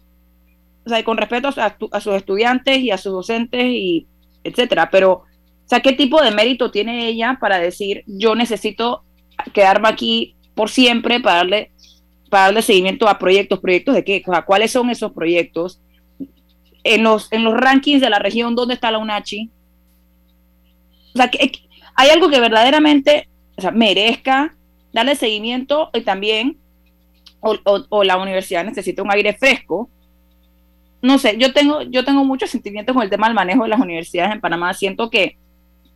[0.85, 4.07] o sea, con respeto a, sus estudiantes y a sus docentes y
[4.43, 5.23] etcétera, pero,
[5.67, 9.03] o sea, ¿qué tipo de mérito tiene ella para decir yo necesito
[9.53, 11.71] quedarme aquí por siempre para darle,
[12.29, 13.59] para darle seguimiento a proyectos?
[13.59, 14.23] ¿Proyectos de qué?
[14.25, 15.81] O sea, ¿cuáles son esos proyectos?
[16.85, 19.51] En los, en los rankings de la región, ¿dónde está la UNACHI?
[21.13, 21.51] O sea, que,
[21.95, 23.27] hay algo que verdaderamente
[23.57, 24.55] o sea, merezca
[24.93, 26.57] darle seguimiento y también,
[27.41, 27.57] o,
[27.89, 29.89] o la universidad necesita un aire fresco
[31.01, 33.79] no sé, yo tengo, yo tengo muchos sentimientos con el tema del manejo de las
[33.79, 34.73] universidades en Panamá.
[34.73, 35.37] Siento que,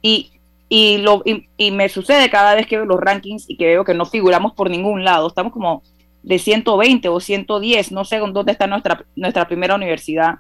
[0.02, 0.32] y,
[0.70, 1.24] y, lo,
[1.58, 4.70] me sucede cada vez que veo los rankings y que veo que no figuramos por
[4.70, 5.28] ningún lado.
[5.28, 5.84] Estamos como
[6.24, 10.36] de 120 o 110, no sé dónde está nuestra, nuestra primera universidad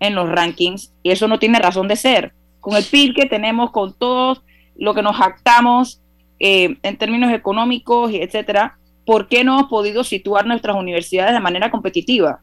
[0.00, 2.32] en los rankings, y eso no tiene razón de ser.
[2.60, 4.42] Con el PIB que tenemos, con todo
[4.76, 6.00] lo que nos jactamos
[6.38, 11.40] eh, en términos económicos, y etcétera, ¿por qué no hemos podido situar nuestras universidades de
[11.40, 12.40] manera competitiva?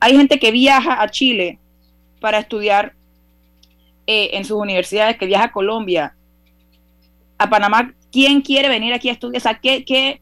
[0.00, 1.58] Hay gente que viaja a Chile
[2.20, 2.94] para estudiar
[4.06, 6.14] eh, en sus universidades, que viaja a Colombia,
[7.38, 7.94] a Panamá.
[8.12, 9.38] ¿Quién quiere venir aquí a estudiar?
[9.38, 10.20] O sea, ¿qué, qué,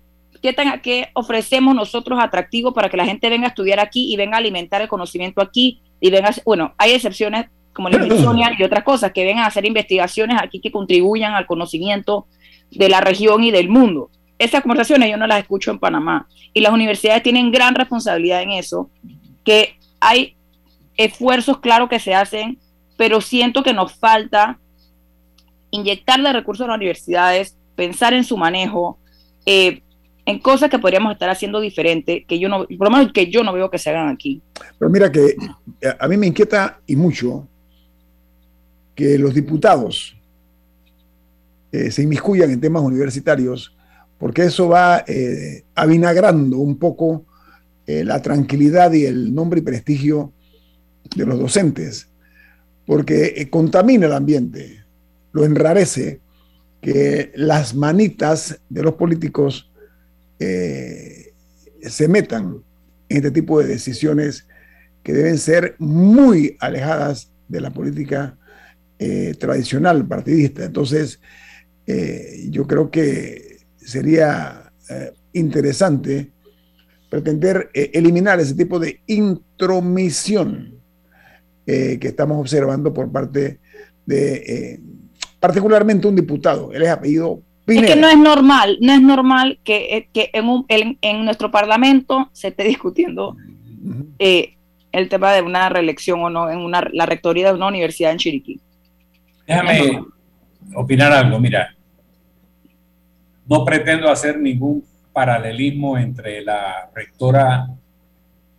[0.82, 4.40] qué, ofrecemos nosotros atractivo para que la gente venga a estudiar aquí y venga a
[4.40, 5.80] alimentar el conocimiento aquí?
[6.00, 9.64] Y venga, bueno, hay excepciones como la Smithsonian y otras cosas, que vengan a hacer
[9.64, 12.26] investigaciones aquí que contribuyan al conocimiento
[12.70, 14.10] de la región y del mundo.
[14.38, 18.50] Esas conversaciones yo no las escucho en Panamá y las universidades tienen gran responsabilidad en
[18.50, 18.90] eso
[19.44, 20.36] que hay
[20.96, 22.58] esfuerzos, claro, que se hacen,
[23.02, 24.60] pero siento que nos falta
[25.72, 29.00] inyectarle recursos a las universidades, pensar en su manejo,
[29.44, 29.82] eh,
[30.24, 33.42] en cosas que podríamos estar haciendo diferente, que yo no, por lo menos que yo
[33.42, 34.40] no veo que se hagan aquí.
[34.78, 35.34] Pero mira que
[35.80, 37.48] eh, a mí me inquieta y mucho
[38.94, 40.16] que los diputados
[41.72, 43.74] eh, se inmiscuyan en temas universitarios,
[44.16, 45.04] porque eso va
[45.74, 47.24] avinagrando un poco
[47.84, 50.32] la tranquilidad y el nombre y prestigio
[51.16, 52.11] de los docentes,
[52.92, 54.84] porque eh, contamina el ambiente,
[55.32, 56.20] lo enrarece
[56.82, 59.72] que las manitas de los políticos
[60.38, 61.32] eh,
[61.80, 62.62] se metan
[63.08, 64.46] en este tipo de decisiones
[65.02, 68.36] que deben ser muy alejadas de la política
[68.98, 70.62] eh, tradicional partidista.
[70.62, 71.18] Entonces,
[72.50, 74.70] yo creo que sería
[75.32, 76.30] interesante
[77.08, 80.81] pretender eliminar ese tipo de intromisión
[81.64, 83.60] que estamos observando por parte
[84.06, 84.80] de
[85.40, 86.72] particularmente un diputado.
[86.72, 91.24] Él es apellido es que no es normal, no es normal que, que en, en,
[91.24, 93.36] nuestro parlamento se esté discutiendo
[94.18, 94.54] eh,
[94.90, 98.18] el tema de una reelección o no en una, la rectoría de una universidad en
[98.18, 98.60] Chiriquí.
[99.46, 100.02] Déjame
[100.74, 101.74] opinar algo, mira,
[103.46, 107.68] no pretendo hacer ningún paralelismo entre la rectora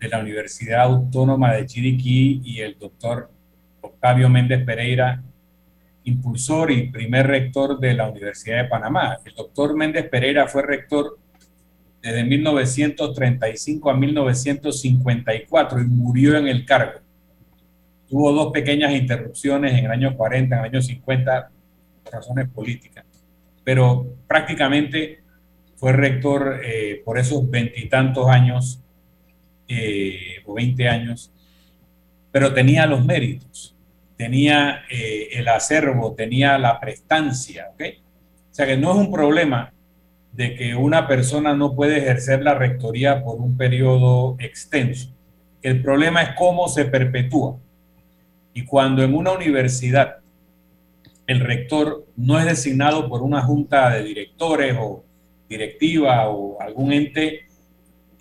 [0.03, 3.31] de la Universidad Autónoma de Chiriquí y el doctor
[3.79, 5.23] Octavio Méndez Pereira,
[6.03, 9.17] impulsor y primer rector de la Universidad de Panamá.
[9.23, 11.17] El doctor Méndez Pereira fue rector
[12.01, 16.99] desde 1935 a 1954 y murió en el cargo.
[18.09, 21.49] Tuvo dos pequeñas interrupciones en el año 40, en el año 50,
[22.03, 23.05] por razones políticas,
[23.63, 25.23] pero prácticamente
[25.77, 28.82] fue rector eh, por esos veintitantos años
[29.73, 31.31] eh, o veinte años,
[32.31, 33.73] pero tenía los méritos
[34.23, 37.81] tenía eh, el acervo, tenía la prestancia, ¿ok?
[38.51, 39.73] O sea que no es un problema
[40.31, 45.09] de que una persona no puede ejercer la rectoría por un periodo extenso.
[45.61, 47.57] El problema es cómo se perpetúa.
[48.53, 50.17] Y cuando en una universidad
[51.25, 55.03] el rector no es designado por una junta de directores o
[55.49, 57.47] directiva o algún ente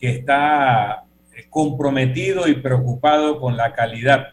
[0.00, 1.04] que está
[1.50, 4.28] comprometido y preocupado con la calidad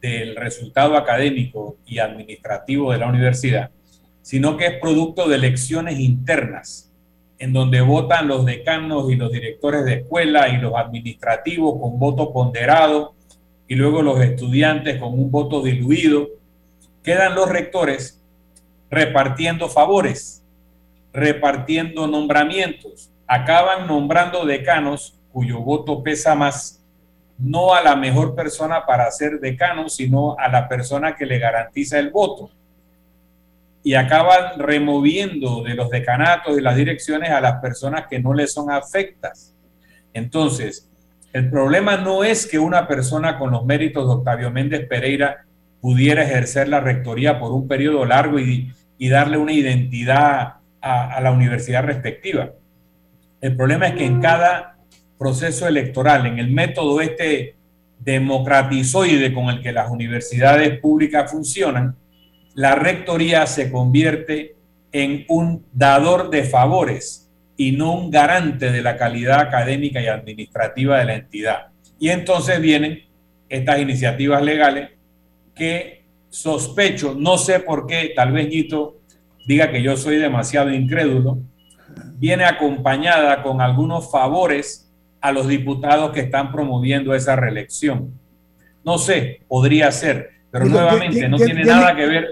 [0.00, 3.70] del resultado académico y administrativo de la universidad,
[4.20, 6.90] sino que es producto de elecciones internas,
[7.38, 12.32] en donde votan los decanos y los directores de escuela y los administrativos con voto
[12.32, 13.14] ponderado
[13.68, 16.28] y luego los estudiantes con un voto diluido.
[17.02, 18.20] Quedan los rectores
[18.90, 20.44] repartiendo favores,
[21.12, 23.10] repartiendo nombramientos.
[23.26, 26.82] Acaban nombrando decanos cuyo voto pesa más
[27.38, 31.98] no a la mejor persona para ser decano, sino a la persona que le garantiza
[31.98, 32.50] el voto.
[33.82, 38.46] Y acaban removiendo de los decanatos y las direcciones a las personas que no le
[38.46, 39.56] son afectas.
[40.12, 40.88] Entonces,
[41.32, 45.44] el problema no es que una persona con los méritos de Octavio Méndez Pereira
[45.80, 48.72] pudiera ejercer la rectoría por un periodo largo y,
[49.10, 52.50] darle una identidad a la universidad respectiva.
[53.40, 54.71] El problema es que en cada
[55.22, 57.54] proceso electoral, en el método este
[58.00, 61.94] democratizoide con el que las universidades públicas funcionan,
[62.54, 64.56] la rectoría se convierte
[64.90, 70.98] en un dador de favores y no un garante de la calidad académica y administrativa
[70.98, 71.66] de la entidad.
[72.00, 73.04] Y entonces vienen
[73.48, 74.90] estas iniciativas legales
[75.54, 78.96] que sospecho, no sé por qué, tal vez Nito
[79.46, 81.38] diga que yo soy demasiado incrédulo,
[82.16, 84.91] viene acompañada con algunos favores
[85.22, 88.12] a los diputados que están promoviendo esa reelección.
[88.84, 92.26] No sé, podría ser, pero nuevamente no tiene nada que ver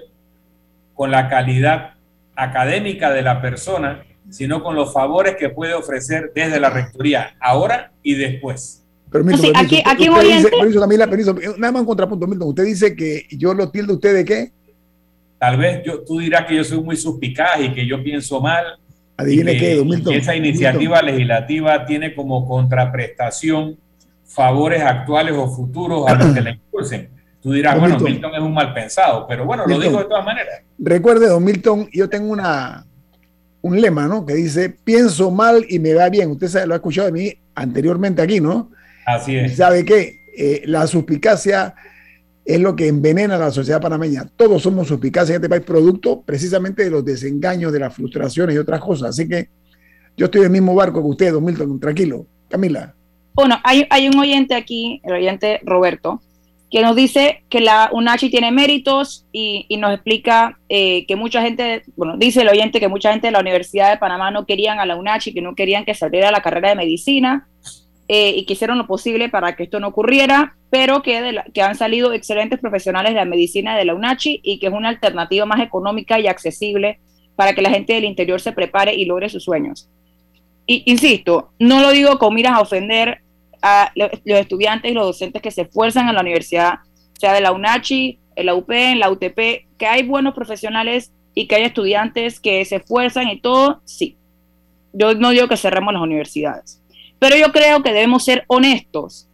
[0.93, 1.95] con la calidad
[2.34, 7.93] académica de la persona, sino con los favores que puede ofrecer desde la rectoría, ahora
[8.03, 8.84] y después.
[9.11, 12.49] Permiso, aquí, aquí permiso, nada más un contrapunto, Milton.
[12.49, 14.53] Usted dice que yo lo tildo usted de qué?
[15.38, 18.78] Tal vez yo, tú dirás que yo soy muy suspicaz y que yo pienso mal,
[19.21, 23.77] Adivine qué, esa iniciativa legislativa tiene como contraprestación
[24.25, 27.11] favores actuales o futuros a los que le impulsen.
[27.43, 28.35] Tú dirás, bueno, Milton.
[28.35, 30.62] es un mal pensado, pero bueno, lo digo de todas maneras.
[30.79, 32.87] Recuerde, don Milton, yo tengo una,
[33.62, 34.25] un lema, ¿no?
[34.25, 36.31] Que dice, pienso mal y me va bien.
[36.31, 38.71] Usted sabe, lo ha escuchado de mí anteriormente aquí, ¿no?
[39.07, 39.57] Así es.
[39.57, 40.21] ¿Sabe qué?
[40.37, 41.75] Eh, la suspicacia
[42.45, 44.24] es lo que envenena a la sociedad panameña.
[44.36, 48.59] Todos somos suspicaces en este país, producto precisamente de los desengaños, de las frustraciones y
[48.59, 49.11] otras cosas.
[49.11, 49.49] Así que
[50.16, 52.26] yo estoy en el mismo barco que usted, don Milton, tranquilo.
[52.49, 52.95] Camila.
[53.32, 56.20] Bueno, hay, un oyente aquí, el oyente Roberto,
[56.70, 61.82] que nos dice que la UNACHI tiene méritos y, nos explica eh, que mucha gente,
[61.97, 64.86] bueno, dice el oyente que mucha gente de la Universidad de Panamá no querían a
[64.86, 67.49] la UNACHI, que no querían que saliera la carrera de medicina
[68.12, 71.76] eh, y que hicieron lo posible para que esto no ocurriera, pero que, que han
[71.76, 75.61] salido excelentes profesionales de la medicina de la UNACHI y que es una alternativa más
[75.61, 76.98] económica y accesible
[77.36, 79.88] para que la gente del interior se prepare y logre sus sueños.
[80.66, 83.20] Y, insisto, no lo digo con miras a ofender
[83.62, 86.80] a los estudiantes y los docentes que se esfuerzan en la universidad,
[87.12, 91.46] sea de la UNACHI, en la UP, en la UTP, que hay buenos profesionales y
[91.46, 94.16] que hay estudiantes que se esfuerzan y todo, sí.
[94.92, 96.80] Yo no digo que cerremos las universidades.
[97.21, 99.29] Pero yo creo que debemos ser honestos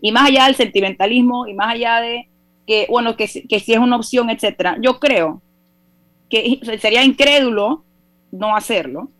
[0.00, 2.30] y más allá del sentimentalismo y más allá de
[2.66, 5.42] que, bueno, que, que si es una opción, etcétera, yo creo
[6.30, 7.84] que sería incrédulo
[8.30, 9.10] no hacerlo,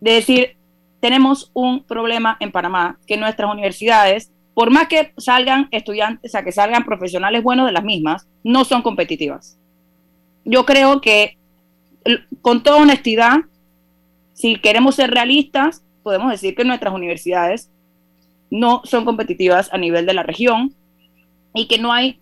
[0.00, 0.56] de decir,
[1.00, 6.44] tenemos un problema en Panamá, que nuestras universidades, por más que salgan estudiantes, o sea,
[6.44, 9.58] que salgan profesionales buenos de las mismas, no son competitivas.
[10.44, 11.36] Yo creo que,
[12.42, 13.40] con toda honestidad,
[14.34, 17.70] si queremos ser realistas, podemos decir que nuestras universidades
[18.50, 20.72] no son competitivas a nivel de la región
[21.54, 22.20] y que no hay,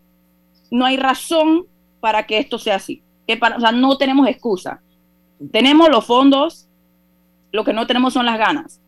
[0.70, 1.66] no hay razón
[2.00, 3.02] para que esto sea así.
[3.26, 4.80] Que para, o sea, no tenemos excusa.
[5.50, 6.68] Tenemos los fondos,
[7.50, 8.80] lo que no tenemos son las ganas.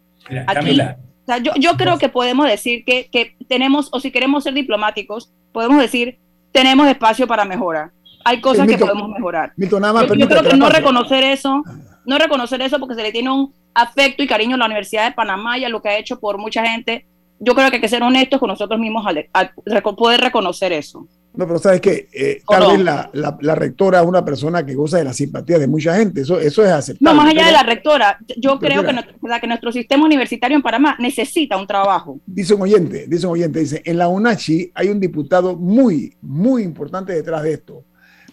[0.46, 0.96] Camila.
[1.22, 4.54] O sea, yo, yo creo que podemos decir que, que tenemos, o si queremos ser
[4.54, 6.18] diplomáticos, podemos decir,
[6.52, 7.90] tenemos espacio para mejorar.
[8.24, 9.52] Hay cosas que podemos mejorar.
[9.56, 11.62] Milton, nada más yo, yo creo que no reconocer eso,
[12.06, 15.14] no reconocer eso porque se le tiene un afecto y cariño a la Universidad de
[15.14, 17.06] Panamá y a lo que ha hecho por mucha gente.
[17.40, 19.52] Yo creo que hay que ser honestos con nosotros mismos al,
[19.96, 21.06] poder reconocer eso.
[21.34, 24.98] No, pero sabes que eh, tal vez la, la, rectora es una persona que goza
[24.98, 27.12] de la simpatía de mucha gente, eso, eso es aceptable.
[27.12, 30.62] No, más allá de la rectora, yo creo que, nuestro, que nuestro sistema universitario en
[30.62, 32.20] Panamá necesita un trabajo.
[32.24, 36.62] Dice un oyente, dice un oyente, dice, en la UNACHI hay un diputado muy, muy
[36.62, 37.84] importante detrás de esto.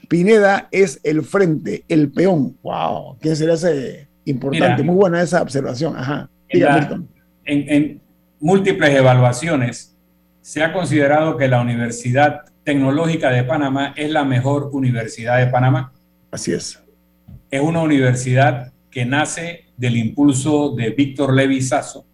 [0.08, 2.56] Pineda es el frente, el peón.
[2.62, 4.84] Wow, ¿quién sería ese importante?
[4.84, 5.96] muy buena esa observación.
[5.98, 6.30] Ajá.
[6.50, 6.64] en,
[7.46, 8.02] en
[8.40, 9.96] múltiples evaluaciones
[10.42, 15.94] se ha considerado que la Universidad Tecnológica de Panamá es la mejor universidad de Panamá.
[16.32, 16.80] Así es.
[17.50, 22.06] Es una universidad que nace del impulso de Víctor Levi Sasso,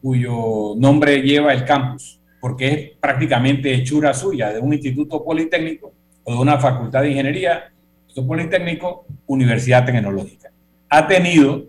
[0.00, 6.32] cuyo nombre lleva el campus, porque es prácticamente hechura suya de un instituto politécnico o
[6.32, 7.72] de una facultad de ingeniería,
[8.06, 10.50] instituto politécnico, universidad tecnológica.
[10.96, 11.66] Ha tenido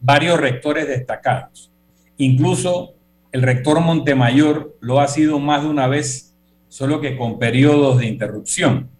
[0.00, 1.70] varios rectores destacados.
[2.16, 2.94] Incluso
[3.30, 6.34] el rector Montemayor lo ha sido más de una vez,
[6.66, 8.90] solo que con periodos de interrupción.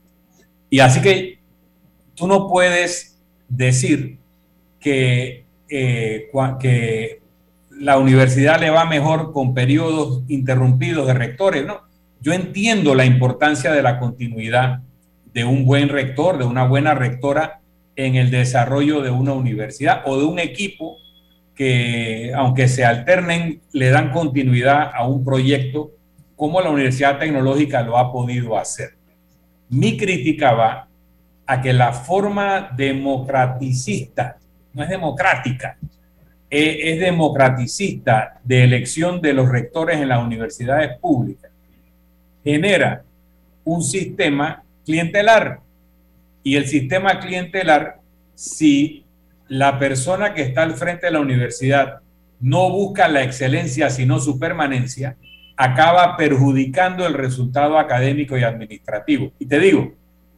[0.71, 1.41] Y así que
[2.15, 3.19] tú no puedes
[3.49, 4.21] decir
[4.79, 7.21] que, eh,
[7.81, 11.81] la universidad le va mejor con periodos interrumpidos de rectores, ¿no?
[12.21, 14.83] Yo entiendo la importancia de la continuidad
[15.35, 17.61] de un buen rector, de una buena rectora
[17.97, 20.99] en el desarrollo de una universidad o de un equipo
[21.55, 25.93] que, aunque se alternen, le dan continuidad a un proyecto
[26.37, 28.91] como la Universidad Tecnológica lo ha podido hacer.
[29.71, 30.89] Mi crítica va
[31.47, 34.37] a que la forma democraticista,
[34.75, 35.79] no es democrática,
[36.51, 41.51] es, es democraticista de elección de los rectores en las universidades públicas,
[42.45, 43.03] genera
[43.65, 45.61] un sistema clientelar.
[46.47, 47.97] Y el sistema clientelar,
[48.37, 49.05] si
[49.49, 51.97] la persona que está al frente de la universidad
[52.39, 55.17] no busca la excelencia, sino su permanencia,
[55.57, 59.33] acaba perjudicando el resultado académico y administrativo.
[59.41, 59.95] Y te digo,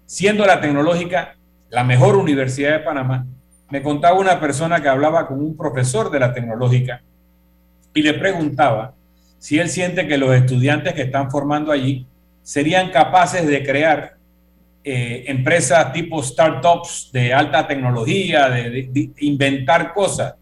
[0.07, 1.37] siendo la tecnológica
[1.69, 3.27] la mejor universidad de Panamá,
[3.69, 7.03] me contaba una persona que hablaba con un profesor de la tecnológica
[7.93, 8.95] y le preguntaba
[9.39, 12.07] si él siente que los estudiantes que están formando allí
[12.43, 14.18] serían capaces de crear
[14.91, 20.37] eh, empresas tipo startups de alta tecnología, de, inventar cosas.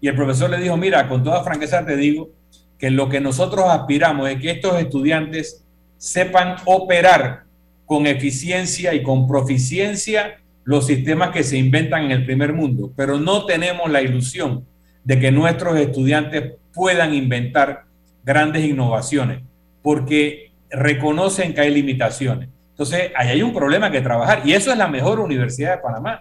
[0.00, 2.30] Y el profesor le dijo, mira, con toda franqueza te digo
[2.76, 5.64] que lo que nosotros aspiramos es que estos estudiantes
[5.98, 7.44] sepan operar
[7.86, 13.20] con eficiencia y con proficiencia los sistemas que se inventan en el primer mundo, pero
[13.20, 14.66] no tenemos la ilusión
[15.04, 17.84] de que nuestros estudiantes puedan inventar
[18.24, 19.42] grandes innovaciones,
[19.80, 22.48] porque reconocen que hay limitaciones.
[22.72, 26.20] Entonces, ahí hay un problema que trabajar y eso es la mejor universidad de Panamá.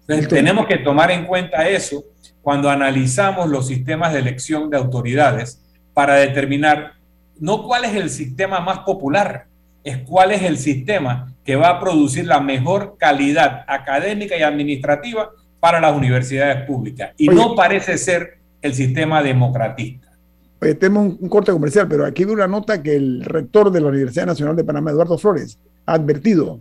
[0.00, 2.04] Entonces, tenemos que tomar en cuenta eso
[2.42, 5.62] cuando analizamos los sistemas de elección de autoridades
[5.94, 6.92] para determinar
[7.38, 9.46] no cuál es el sistema más popular,
[9.82, 15.30] es cuál es el sistema que va a producir la mejor calidad académica y administrativa
[15.60, 17.12] para las universidades públicas.
[17.16, 20.06] Y no parece ser el sistema democratista
[20.74, 24.26] tenemos un, corte comercial, pero aquí veo una nota que el rector de la Universidad
[24.26, 26.60] Nacional de Panamá, Eduardo Flores, advertido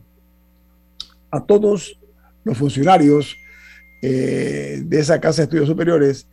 [1.32, 2.00] a todos
[2.44, 3.36] los funcionarios
[4.02, 6.28] eh, de esa Casa de Estudios Superiores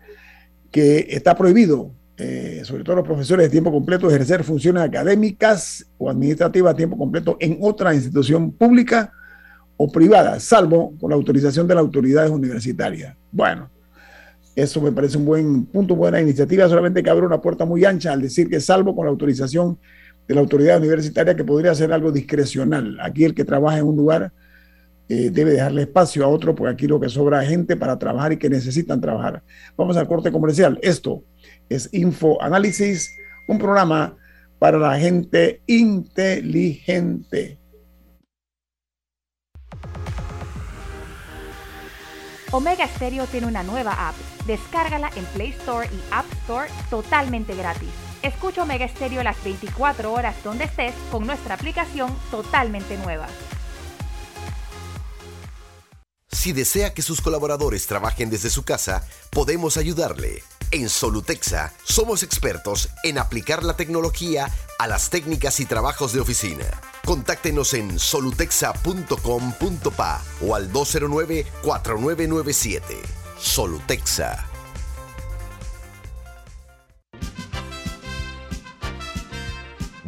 [0.70, 6.11] que está prohibido, eh, sobre todo los profesores de tiempo completo, ejercer funciones académicas o
[6.11, 9.12] administrativas a tiempo completo en otra institución pública
[9.76, 13.16] o privada, salvo con la autorización de las autoridades universitarias.
[13.32, 13.70] Bueno,
[14.55, 18.12] eso me parece un buen punto, buena iniciativa, solamente que abre una puerta muy ancha
[18.12, 19.78] al decir que salvo con la autorización de
[20.35, 22.99] la autoridad universitaria que podría ser algo discrecional.
[23.01, 24.33] Aquí el que trabaja en un lugar
[25.09, 28.33] eh, debe dejarle espacio a otro, porque aquí lo que sobra es gente para trabajar
[28.33, 29.43] y que necesitan trabajar.
[29.76, 30.78] Vamos al corte comercial.
[30.83, 31.24] Esto
[31.68, 33.14] es Info Análisis,
[33.49, 34.16] un programa
[34.59, 37.59] para la gente inteligente.
[42.53, 44.14] Omega Stereo tiene una nueva app.
[44.47, 48.12] Descárgala en Play Store y App Store totalmente gratis.
[48.23, 53.27] Escucha Omega Stereo las 24 horas donde estés con nuestra aplicación totalmente nueva.
[56.31, 60.43] Si desea que sus colaboradores trabajen desde su casa, podemos ayudarle.
[60.73, 66.64] En Solutexa somos expertos en aplicar la tecnología a las técnicas y trabajos de oficina.
[67.05, 72.81] Contáctenos en solutexa.com.pa o al 209-4997.
[73.39, 74.52] Solutexa.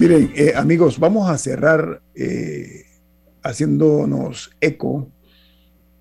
[0.00, 2.84] Miren, eh, amigos, vamos a cerrar eh,
[3.42, 5.10] haciéndonos eco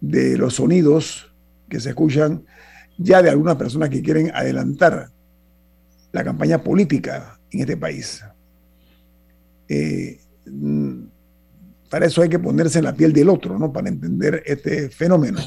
[0.01, 1.33] de los sonidos
[1.67, 2.45] que se escuchan
[2.99, 5.09] ya de algunas personas que quieren adelantar
[6.11, 8.23] la campaña política en este país.
[9.67, 10.19] Eh,
[11.89, 13.73] para eso hay que ponerse en la piel del otro, ¿no?
[13.73, 15.39] Para entender este fenómeno.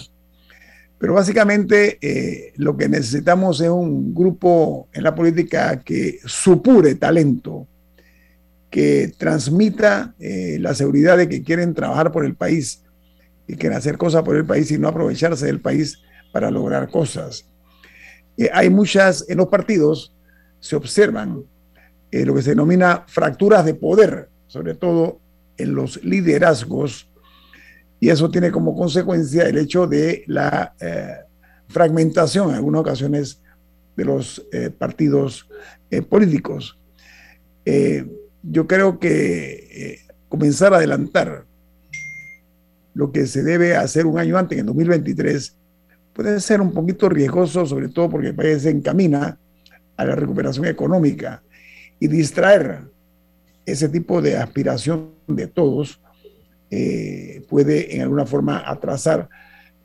[0.98, 7.68] Pero básicamente lo que necesitamos es un grupo en la política que supure talento,
[8.70, 12.84] que transmita eh, la seguridad de que quieren trabajar por el país
[13.48, 16.00] y quieren hacer cosas por el país y no aprovecharse del país
[16.32, 17.46] para lograr cosas.
[18.36, 20.14] Eh, hay muchas, en los partidos
[20.60, 21.42] se observan
[22.12, 25.20] eh, lo que se denomina fracturas de poder, sobre todo
[25.56, 27.08] en los liderazgos,
[27.98, 30.74] y eso tiene como consecuencia el hecho de la
[31.68, 33.42] fragmentación en algunas ocasiones
[33.94, 34.42] de los
[34.78, 35.46] partidos
[36.08, 36.78] políticos
[38.42, 41.44] yo creo que eh, comenzar a adelantar
[42.94, 45.56] lo que se debe hacer un año antes, en 2023,
[46.12, 49.38] puede ser un poquito riesgoso, sobre todo porque el país se encamina
[49.96, 51.42] a la recuperación económica
[51.98, 52.80] y distraer
[53.66, 56.00] ese tipo de aspiración de todos
[56.70, 59.28] eh, puede en alguna forma atrasar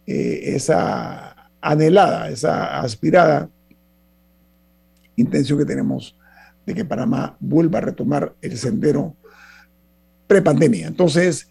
[0.06, 3.49] eh, esa anhelada, esa aspirada
[5.16, 6.16] intención que tenemos
[6.66, 9.16] de que Panamá vuelva a retomar el sendero
[10.28, 10.88] prepandemia.
[10.88, 11.49] Entonces,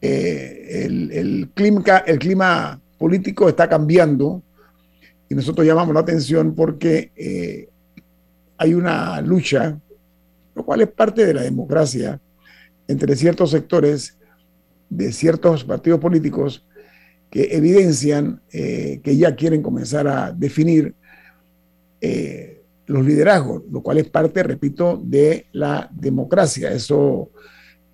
[0.00, 4.42] eh, el, clima, el clima político está cambiando
[5.28, 7.68] y nosotros llamamos la atención porque eh,
[8.56, 9.78] hay una lucha,
[10.54, 12.20] lo cual es parte de la democracia,
[12.86, 14.16] entre ciertos sectores
[14.88, 16.66] de ciertos partidos políticos
[17.30, 20.94] que evidencian eh, que ya quieren comenzar a definir
[22.90, 26.72] los liderazgos, lo cual es parte, repito, de la democracia.
[26.72, 27.30] Eso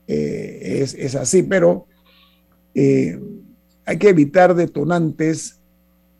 [0.06, 1.86] eh, es, así, pero
[2.74, 3.20] eh,
[3.84, 5.60] hay que evitar detonantes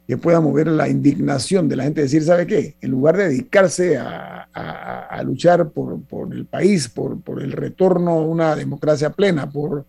[0.06, 2.76] que puedan mover la indignación de la gente, decir, ¿sabe qué?
[2.80, 5.98] En lugar de dedicarse a, luchar por,
[6.32, 9.86] el país, por, el retorno a una democracia plena, por,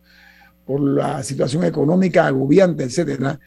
[0.66, 3.40] por la situación económica agobiante, etcétera,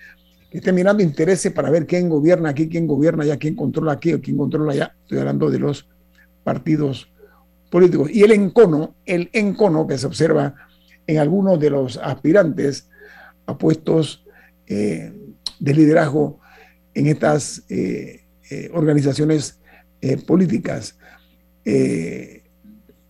[0.51, 4.12] que esté mirando intereses para ver quién gobierna aquí, quién gobierna allá, quién controla aquí
[4.20, 4.96] quién controla allá.
[5.03, 5.88] Estoy hablando de los
[6.42, 7.09] partidos
[7.70, 8.11] políticos.
[8.12, 10.55] Y el encono, el encono que se observa
[11.07, 12.88] en algunos de los aspirantes
[13.46, 14.24] a puestos
[14.66, 15.12] eh,
[15.59, 16.40] de liderazgo
[16.94, 19.59] en estas eh, eh, organizaciones
[20.26, 20.96] políticas.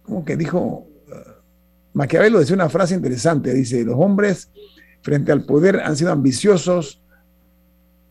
[0.02, 0.88] como que dijo
[1.92, 4.50] Maquiavelo, decía una frase interesante, dice, los hombres
[5.02, 7.00] frente al poder han sido ambiciosos,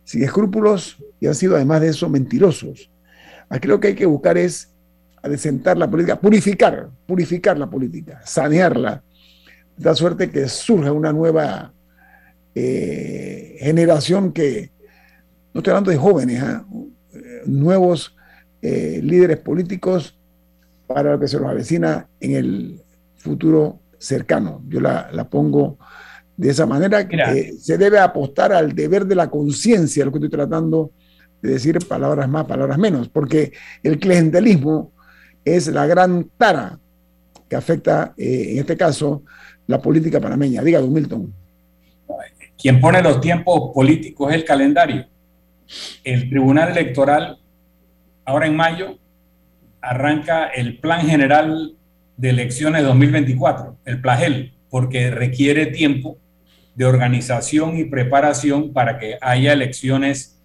[0.10, 2.90] sin escrúpulos y han sido además de eso mentirosos.
[3.48, 4.74] Aquí lo que hay que buscar es
[5.22, 9.04] adecentar la política, purificar, purificar la política, sanearla,
[9.78, 11.72] de suerte que surja una nueva
[12.56, 14.72] eh, generación que,
[15.54, 16.66] no estoy hablando de jóvenes, ¿ah?
[17.46, 18.16] nuevos
[18.64, 20.18] eh, líderes políticos
[20.88, 22.82] para lo que se nos avecina en el
[23.16, 24.64] futuro cercano.
[24.70, 25.78] Yo la, la pongo
[26.40, 30.30] de esa manera que se debe apostar al deber de la conciencia, lo que estoy
[30.30, 30.92] tratando
[31.42, 33.52] de decir palabras más, palabras menos, porque
[33.84, 34.94] el clientelismo
[35.44, 36.80] es la gran tara
[37.50, 39.24] que afecta, eh, en este caso,
[39.68, 40.64] la política panameña.
[40.64, 41.34] Diga, don Milton.
[42.58, 45.08] Quien pone los tiempos políticos es el calendario.
[46.06, 47.38] El Tribunal Electoral,
[48.24, 48.98] ahora en mayo,
[49.82, 51.76] arranca el Plan General
[52.16, 56.18] de elecciones 2024, el plagel, porque requiere tiempo
[56.80, 60.42] de organización y preparación para que haya elecciones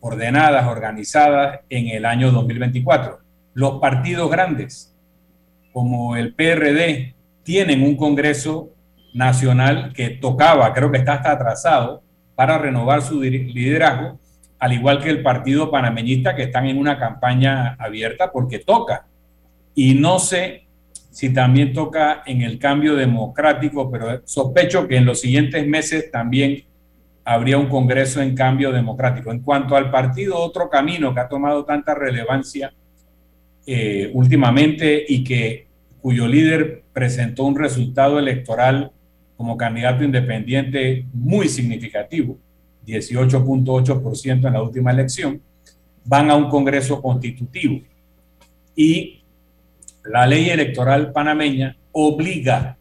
[0.00, 3.18] ordenadas, organizadas en el año 2024.
[3.52, 4.96] Los partidos grandes,
[5.74, 8.70] como el PRD, tienen un Congreso
[9.12, 12.02] Nacional que tocaba, creo que está hasta atrasado,
[12.34, 14.18] para renovar su liderazgo,
[14.58, 19.06] al igual que el Partido Panameñista, que están en una campaña abierta porque toca.
[19.74, 20.66] Y no sé
[21.14, 26.64] si también toca en el cambio democrático, pero sospecho que en los siguientes meses también
[27.24, 29.30] habría un Congreso en cambio democrático.
[29.30, 32.74] En cuanto al partido, otro camino que ha tomado tanta relevancia
[33.64, 35.68] eh, últimamente y que
[36.00, 38.90] cuyo líder presentó un resultado electoral
[39.36, 42.38] como candidato independiente muy significativo,
[42.84, 45.40] 18.8% en la última elección,
[46.04, 47.82] van a un Congreso constitutivo.
[48.74, 49.23] Y
[50.04, 52.76] la ley electoral panameña obliga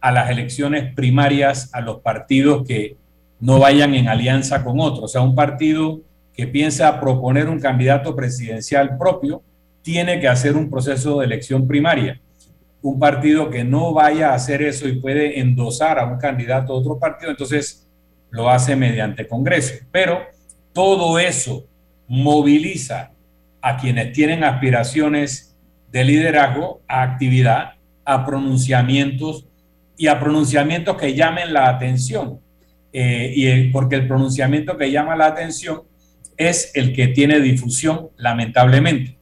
[0.00, 2.96] a las elecciones primarias a los partidos que
[3.40, 5.04] no vayan en alianza con otros.
[5.04, 6.00] O sea, un partido
[6.34, 9.42] que piensa proponer un candidato presidencial propio
[9.82, 12.20] tiene que hacer un proceso de elección primaria
[12.84, 16.80] un partido que no vaya a hacer eso y puede endosar a un candidato de
[16.80, 17.88] otro partido, entonces
[18.28, 19.86] lo hace mediante Congreso.
[19.90, 20.20] Pero
[20.74, 21.64] todo eso
[22.06, 23.12] moviliza
[23.62, 25.53] a quienes tienen aspiraciones
[25.94, 27.74] de liderazgo a actividad,
[28.04, 29.46] a pronunciamientos
[29.96, 32.40] y a pronunciamientos que llamen la atención.
[32.92, 35.82] Eh, y porque el pronunciamiento que llama la atención
[36.36, 39.16] es el que tiene difusión, lamentablemente.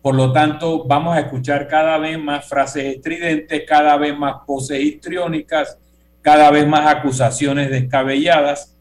[0.00, 4.80] Por lo tanto, vamos a escuchar cada vez más frases estridentes, cada vez más poses
[4.80, 5.76] histriónicas,
[6.22, 8.74] cada vez más acusaciones descabelladas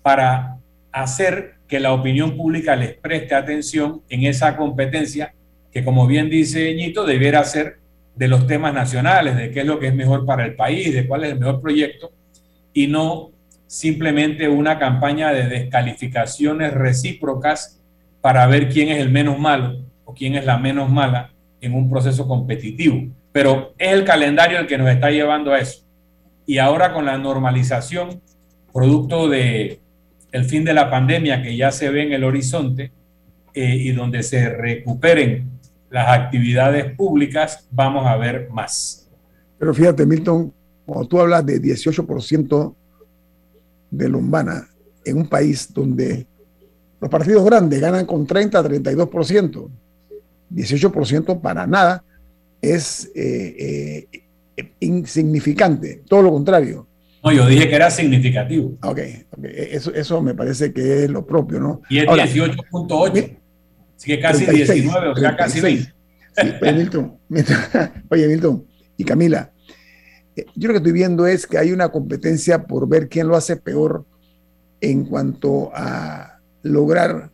[0.00, 0.58] para
[0.92, 5.34] hacer que la opinión pública les preste atención en esa competencia
[5.72, 7.78] que, como bien dice Ñito, debiera ser
[8.14, 11.06] de los temas nacionales, de qué es lo que es mejor para el país, de
[11.06, 12.10] cuál es el mejor proyecto,
[12.72, 13.30] y no
[13.66, 17.80] simplemente una campaña de descalificaciones recíprocas
[18.20, 21.88] para ver quién es el menos malo o quién es la menos mala en un
[21.88, 23.06] proceso competitivo.
[23.30, 25.84] Pero es el calendario el que nos está llevando a eso.
[26.46, 28.20] Y ahora con la normalización,
[28.72, 29.80] producto de
[30.32, 32.90] el fin de la pandemia que ya se ve en el horizonte
[33.54, 35.57] eh, y donde se recuperen
[35.90, 39.08] las actividades públicas, vamos a ver más.
[39.58, 40.52] Pero fíjate, Milton,
[40.86, 42.74] cuando tú hablas de 18%
[43.90, 44.68] de Lombana
[45.04, 46.26] en un país donde
[47.00, 49.68] los partidos grandes ganan con 30 a 32%,
[50.50, 52.04] 18% para nada
[52.60, 54.08] es eh,
[54.56, 56.86] eh, insignificante, todo lo contrario.
[57.22, 58.76] No, yo dije que era significativo.
[58.82, 58.98] Ok,
[59.42, 61.82] Eso, eso me parece que es lo propio, ¿no?
[61.88, 63.36] Y es 18.8,
[63.98, 65.92] así que casi 19, o sea, casi 20.
[66.58, 67.18] Pues, Milton,
[68.10, 68.64] oye, Milton
[68.96, 69.52] y Camila,
[70.34, 73.36] eh, yo lo que estoy viendo es que hay una competencia por ver quién lo
[73.36, 74.06] hace peor
[74.80, 77.30] en cuanto a lograr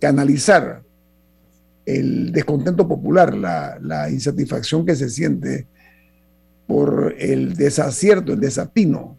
[0.00, 0.82] canalizar
[1.84, 5.66] el descontento popular, la, insatisfacción que se siente
[6.66, 9.18] por el desacierto, el desatino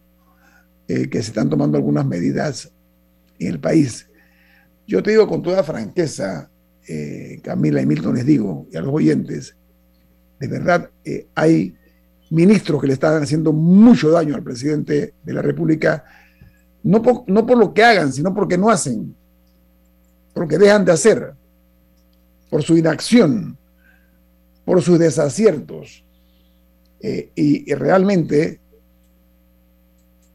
[0.88, 2.72] eh, que se están tomando algunas medidas
[3.38, 4.08] en el país.
[4.86, 6.50] Yo te digo con toda franqueza,
[6.86, 9.56] eh, Camila y Milton les digo, y a los oyentes,
[10.38, 11.74] de verdad eh, hay
[12.30, 16.04] ministros que le están haciendo mucho daño al presidente de la República,
[16.82, 19.14] no por lo que hagan, sino porque no hacen,
[20.34, 21.34] porque dejan de hacer
[22.50, 23.56] por su inacción,
[24.64, 26.04] por sus desaciertos.
[27.00, 28.60] Eh, y, realmente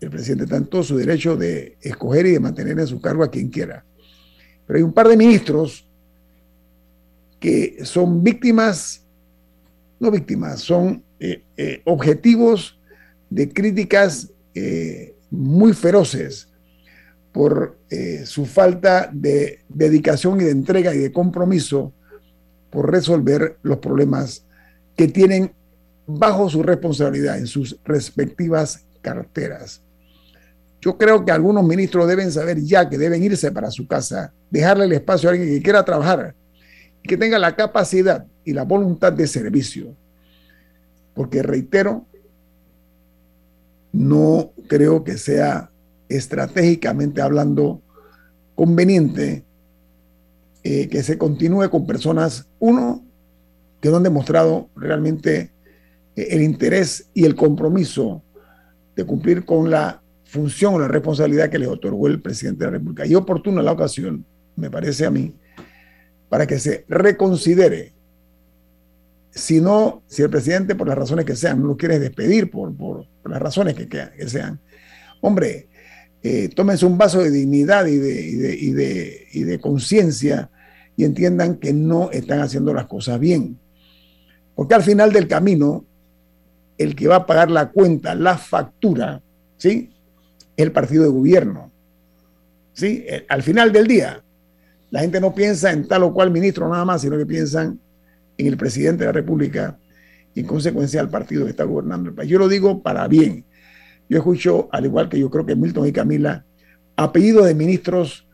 [0.02, 3.24] el presidente está en todo su derecho de escoger y de mantener en su cargo
[3.24, 3.84] a quien quiera.
[4.70, 5.84] Pero hay un par de ministros
[7.40, 9.04] que son víctimas,
[10.00, 12.80] no víctimas, son eh, eh, objetivos
[13.32, 14.32] de críticas
[15.32, 16.50] muy feroces
[17.32, 17.78] por
[18.26, 21.94] su falta de dedicación y de entrega y de compromiso
[22.70, 24.44] por resolver los problemas
[24.98, 25.54] que tienen
[26.06, 29.82] bajo su responsabilidad en sus respectivas carteras.
[30.82, 34.86] Yo creo que algunos ministros deben saber ya que deben irse para su casa, dejarle
[34.86, 36.36] el espacio a alguien que quiera trabajar
[37.04, 39.96] que tenga la capacidad y la voluntad de servicio.
[41.14, 42.06] Porque reitero,
[43.92, 45.72] no creo que sea
[46.08, 47.82] estratégicamente hablando
[48.56, 49.44] conveniente
[50.64, 53.04] eh, que se continúe con personas, uno,
[53.82, 55.52] que no han demostrado realmente
[56.16, 58.22] eh, el interés y el compromiso
[58.96, 59.99] de cumplir con la
[60.30, 63.06] función o la responsabilidad que les otorgó el presidente de la República.
[63.06, 64.26] Y oportuna la ocasión,
[64.56, 65.34] me parece a mí,
[66.30, 67.94] para que se reconsidere
[69.32, 72.76] si no, si el presidente, por las razones que sean, no lo quiere despedir, por,
[72.76, 74.60] por, las razones que, sean,
[75.22, 75.68] hombre,
[76.24, 80.50] eh, tómense un vaso de dignidad y de, y de, y de, y de conciencia
[80.98, 83.58] y entiendan que no están haciendo las cosas bien.
[84.56, 85.86] Porque al final del camino,
[86.78, 89.22] el que va a pagar la cuenta, la factura,
[89.58, 89.92] ¿sí?
[90.60, 91.72] El partido de gobierno.
[92.74, 93.06] ¿Sí?
[93.08, 94.22] Eh, al final del día,
[94.92, 97.80] la gente no piensa en tal o cual ministro nada más, sino que piensan
[98.38, 99.78] en el presidente de la República
[100.34, 102.30] y en consecuencia al partido que está gobernando el país.
[102.30, 103.46] Yo lo digo para bien.
[104.10, 106.46] Yo escucho, al igual que yo creo que Milton y Camila,
[106.98, 108.28] apellidos de ministros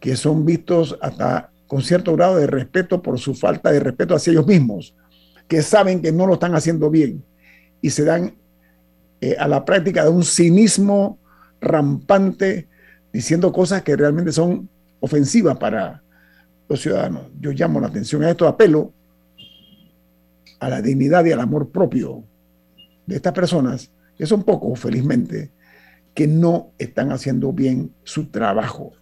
[0.00, 4.32] que son vistos hasta con cierto grado de respeto por su falta de respeto hacia
[4.32, 4.94] ellos mismos,
[5.48, 7.24] que saben que no lo están haciendo bien
[7.80, 8.34] y se dan
[9.20, 11.18] eh, a la práctica de un cinismo
[11.64, 12.68] rampante
[13.12, 14.68] diciendo cosas que realmente son
[15.00, 16.02] ofensivas para
[16.68, 17.26] los ciudadanos.
[17.40, 18.92] Yo llamo la atención a esto, apelo
[20.60, 22.24] a la dignidad y al amor propio
[23.06, 25.50] de estas personas, que son pocos, felizmente,
[26.14, 28.92] que no están haciendo bien su trabajo.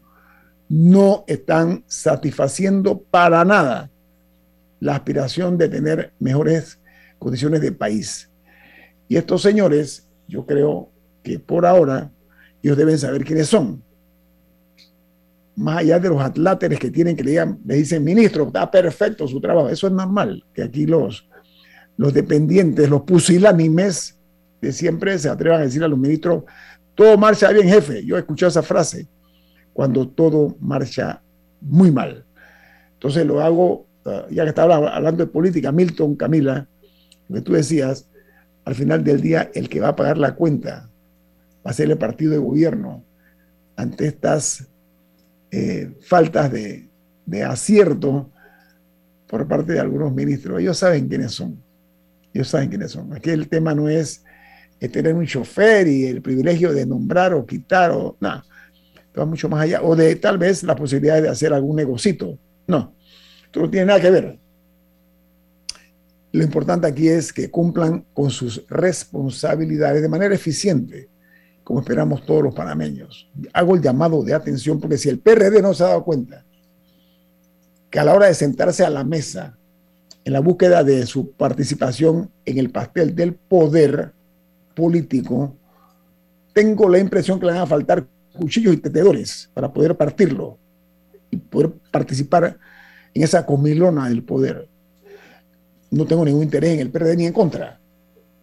[0.68, 3.90] No están satisfaciendo para nada
[4.80, 6.80] la aspiración de tener mejores
[7.18, 8.30] condiciones de país.
[9.06, 10.90] Y estos señores, yo creo
[11.22, 12.10] que por ahora,
[12.62, 13.82] ellos deben saber quiénes son.
[15.56, 19.28] Más allá de los atláteres que tienen que le, digan, le dicen, ministro, está perfecto
[19.28, 19.68] su trabajo.
[19.68, 21.28] Eso es normal, que aquí los,
[21.96, 24.18] los dependientes, los pusilánimes
[24.60, 26.44] de siempre se atrevan a decir a los ministros,
[26.94, 28.04] todo marcha bien, jefe.
[28.04, 29.08] Yo he escuchado esa frase
[29.72, 31.20] cuando todo marcha
[31.60, 32.24] muy mal.
[32.94, 36.68] Entonces lo hago, ah, ya que estaba hablando de política, Milton, Camila,
[37.28, 38.08] lo que tú decías,
[38.64, 40.88] al final del día el que va a pagar la cuenta
[41.64, 43.04] va a ser el partido de gobierno
[43.76, 44.66] ante estas
[45.50, 46.88] eh, faltas de,
[47.44, 48.30] acierto
[49.26, 50.60] por parte de algunos ministros.
[50.60, 51.62] Ellos saben quiénes son.
[52.34, 53.12] Ellos saben quiénes son.
[53.12, 54.24] Aquí el tema no es
[54.92, 58.44] tener un chofer y el privilegio de nombrar o quitar o nada.
[59.18, 59.82] Va mucho más allá.
[59.82, 62.38] O de tal vez la posibilidad de hacer algún negocito.
[62.66, 62.94] No.
[63.44, 64.38] Esto no tiene nada que ver.
[66.32, 71.10] Lo importante aquí es que cumplan con sus responsabilidades de manera eficiente,
[71.64, 73.30] como esperamos todos los panameños.
[73.52, 76.44] Hago el llamado de atención porque si el PRD no se ha dado cuenta
[77.90, 79.58] que a la hora de sentarse a la mesa
[80.24, 84.12] en la búsqueda de su participación en el pastel del poder
[84.74, 85.56] político,
[86.52, 90.58] tengo la impresión que le van a faltar cuchillos y tetedores para poder partirlo
[91.30, 92.58] y poder participar
[93.14, 94.68] en esa comilona del poder.
[95.90, 97.81] No tengo ningún interés en el PRD ni en contra.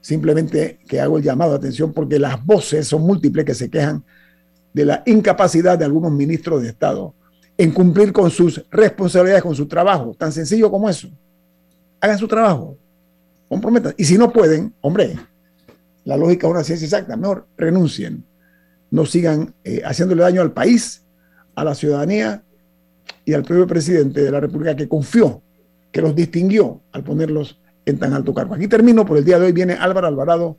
[0.01, 4.03] Simplemente que hago el llamado de atención porque las voces son múltiples que se quejan
[4.73, 7.13] de la incapacidad de algunos ministros de Estado
[7.57, 11.09] en cumplir con sus responsabilidades, con su trabajo, tan sencillo como eso
[12.01, 12.77] hagan su trabajo,
[13.47, 13.93] comprometan.
[13.97, 15.17] Y si no pueden, hombre,
[16.05, 18.23] la lógica es una ciencia exacta, mejor renuncien,
[18.91, 21.03] no sigan eh, haciéndole daño al país,
[21.55, 22.43] a la ciudadanía
[23.25, 25.41] y al propio presidente de la República que confió,
[25.91, 27.58] que los distinguió al ponerlos
[27.89, 28.55] en tan alto cargo.
[28.55, 30.57] Aquí termino, por el día de hoy viene Álvaro Alvarado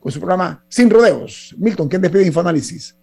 [0.00, 1.54] con su programa Sin Rodeos.
[1.58, 2.96] Milton, ¿quién despide Infoanálisis?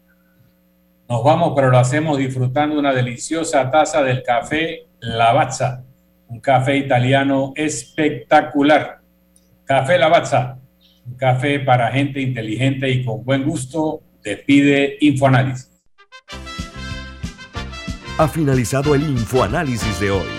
[1.08, 5.84] Nos vamos, pero lo hacemos disfrutando una deliciosa taza del café Lavazza
[6.30, 9.02] un café italiano espectacular.
[9.66, 10.60] Café Lavazza,
[11.06, 15.70] un café para gente inteligente y con buen gusto, despide Infoanálisis.
[18.18, 20.39] Ha finalizado el Infoanálisis de hoy.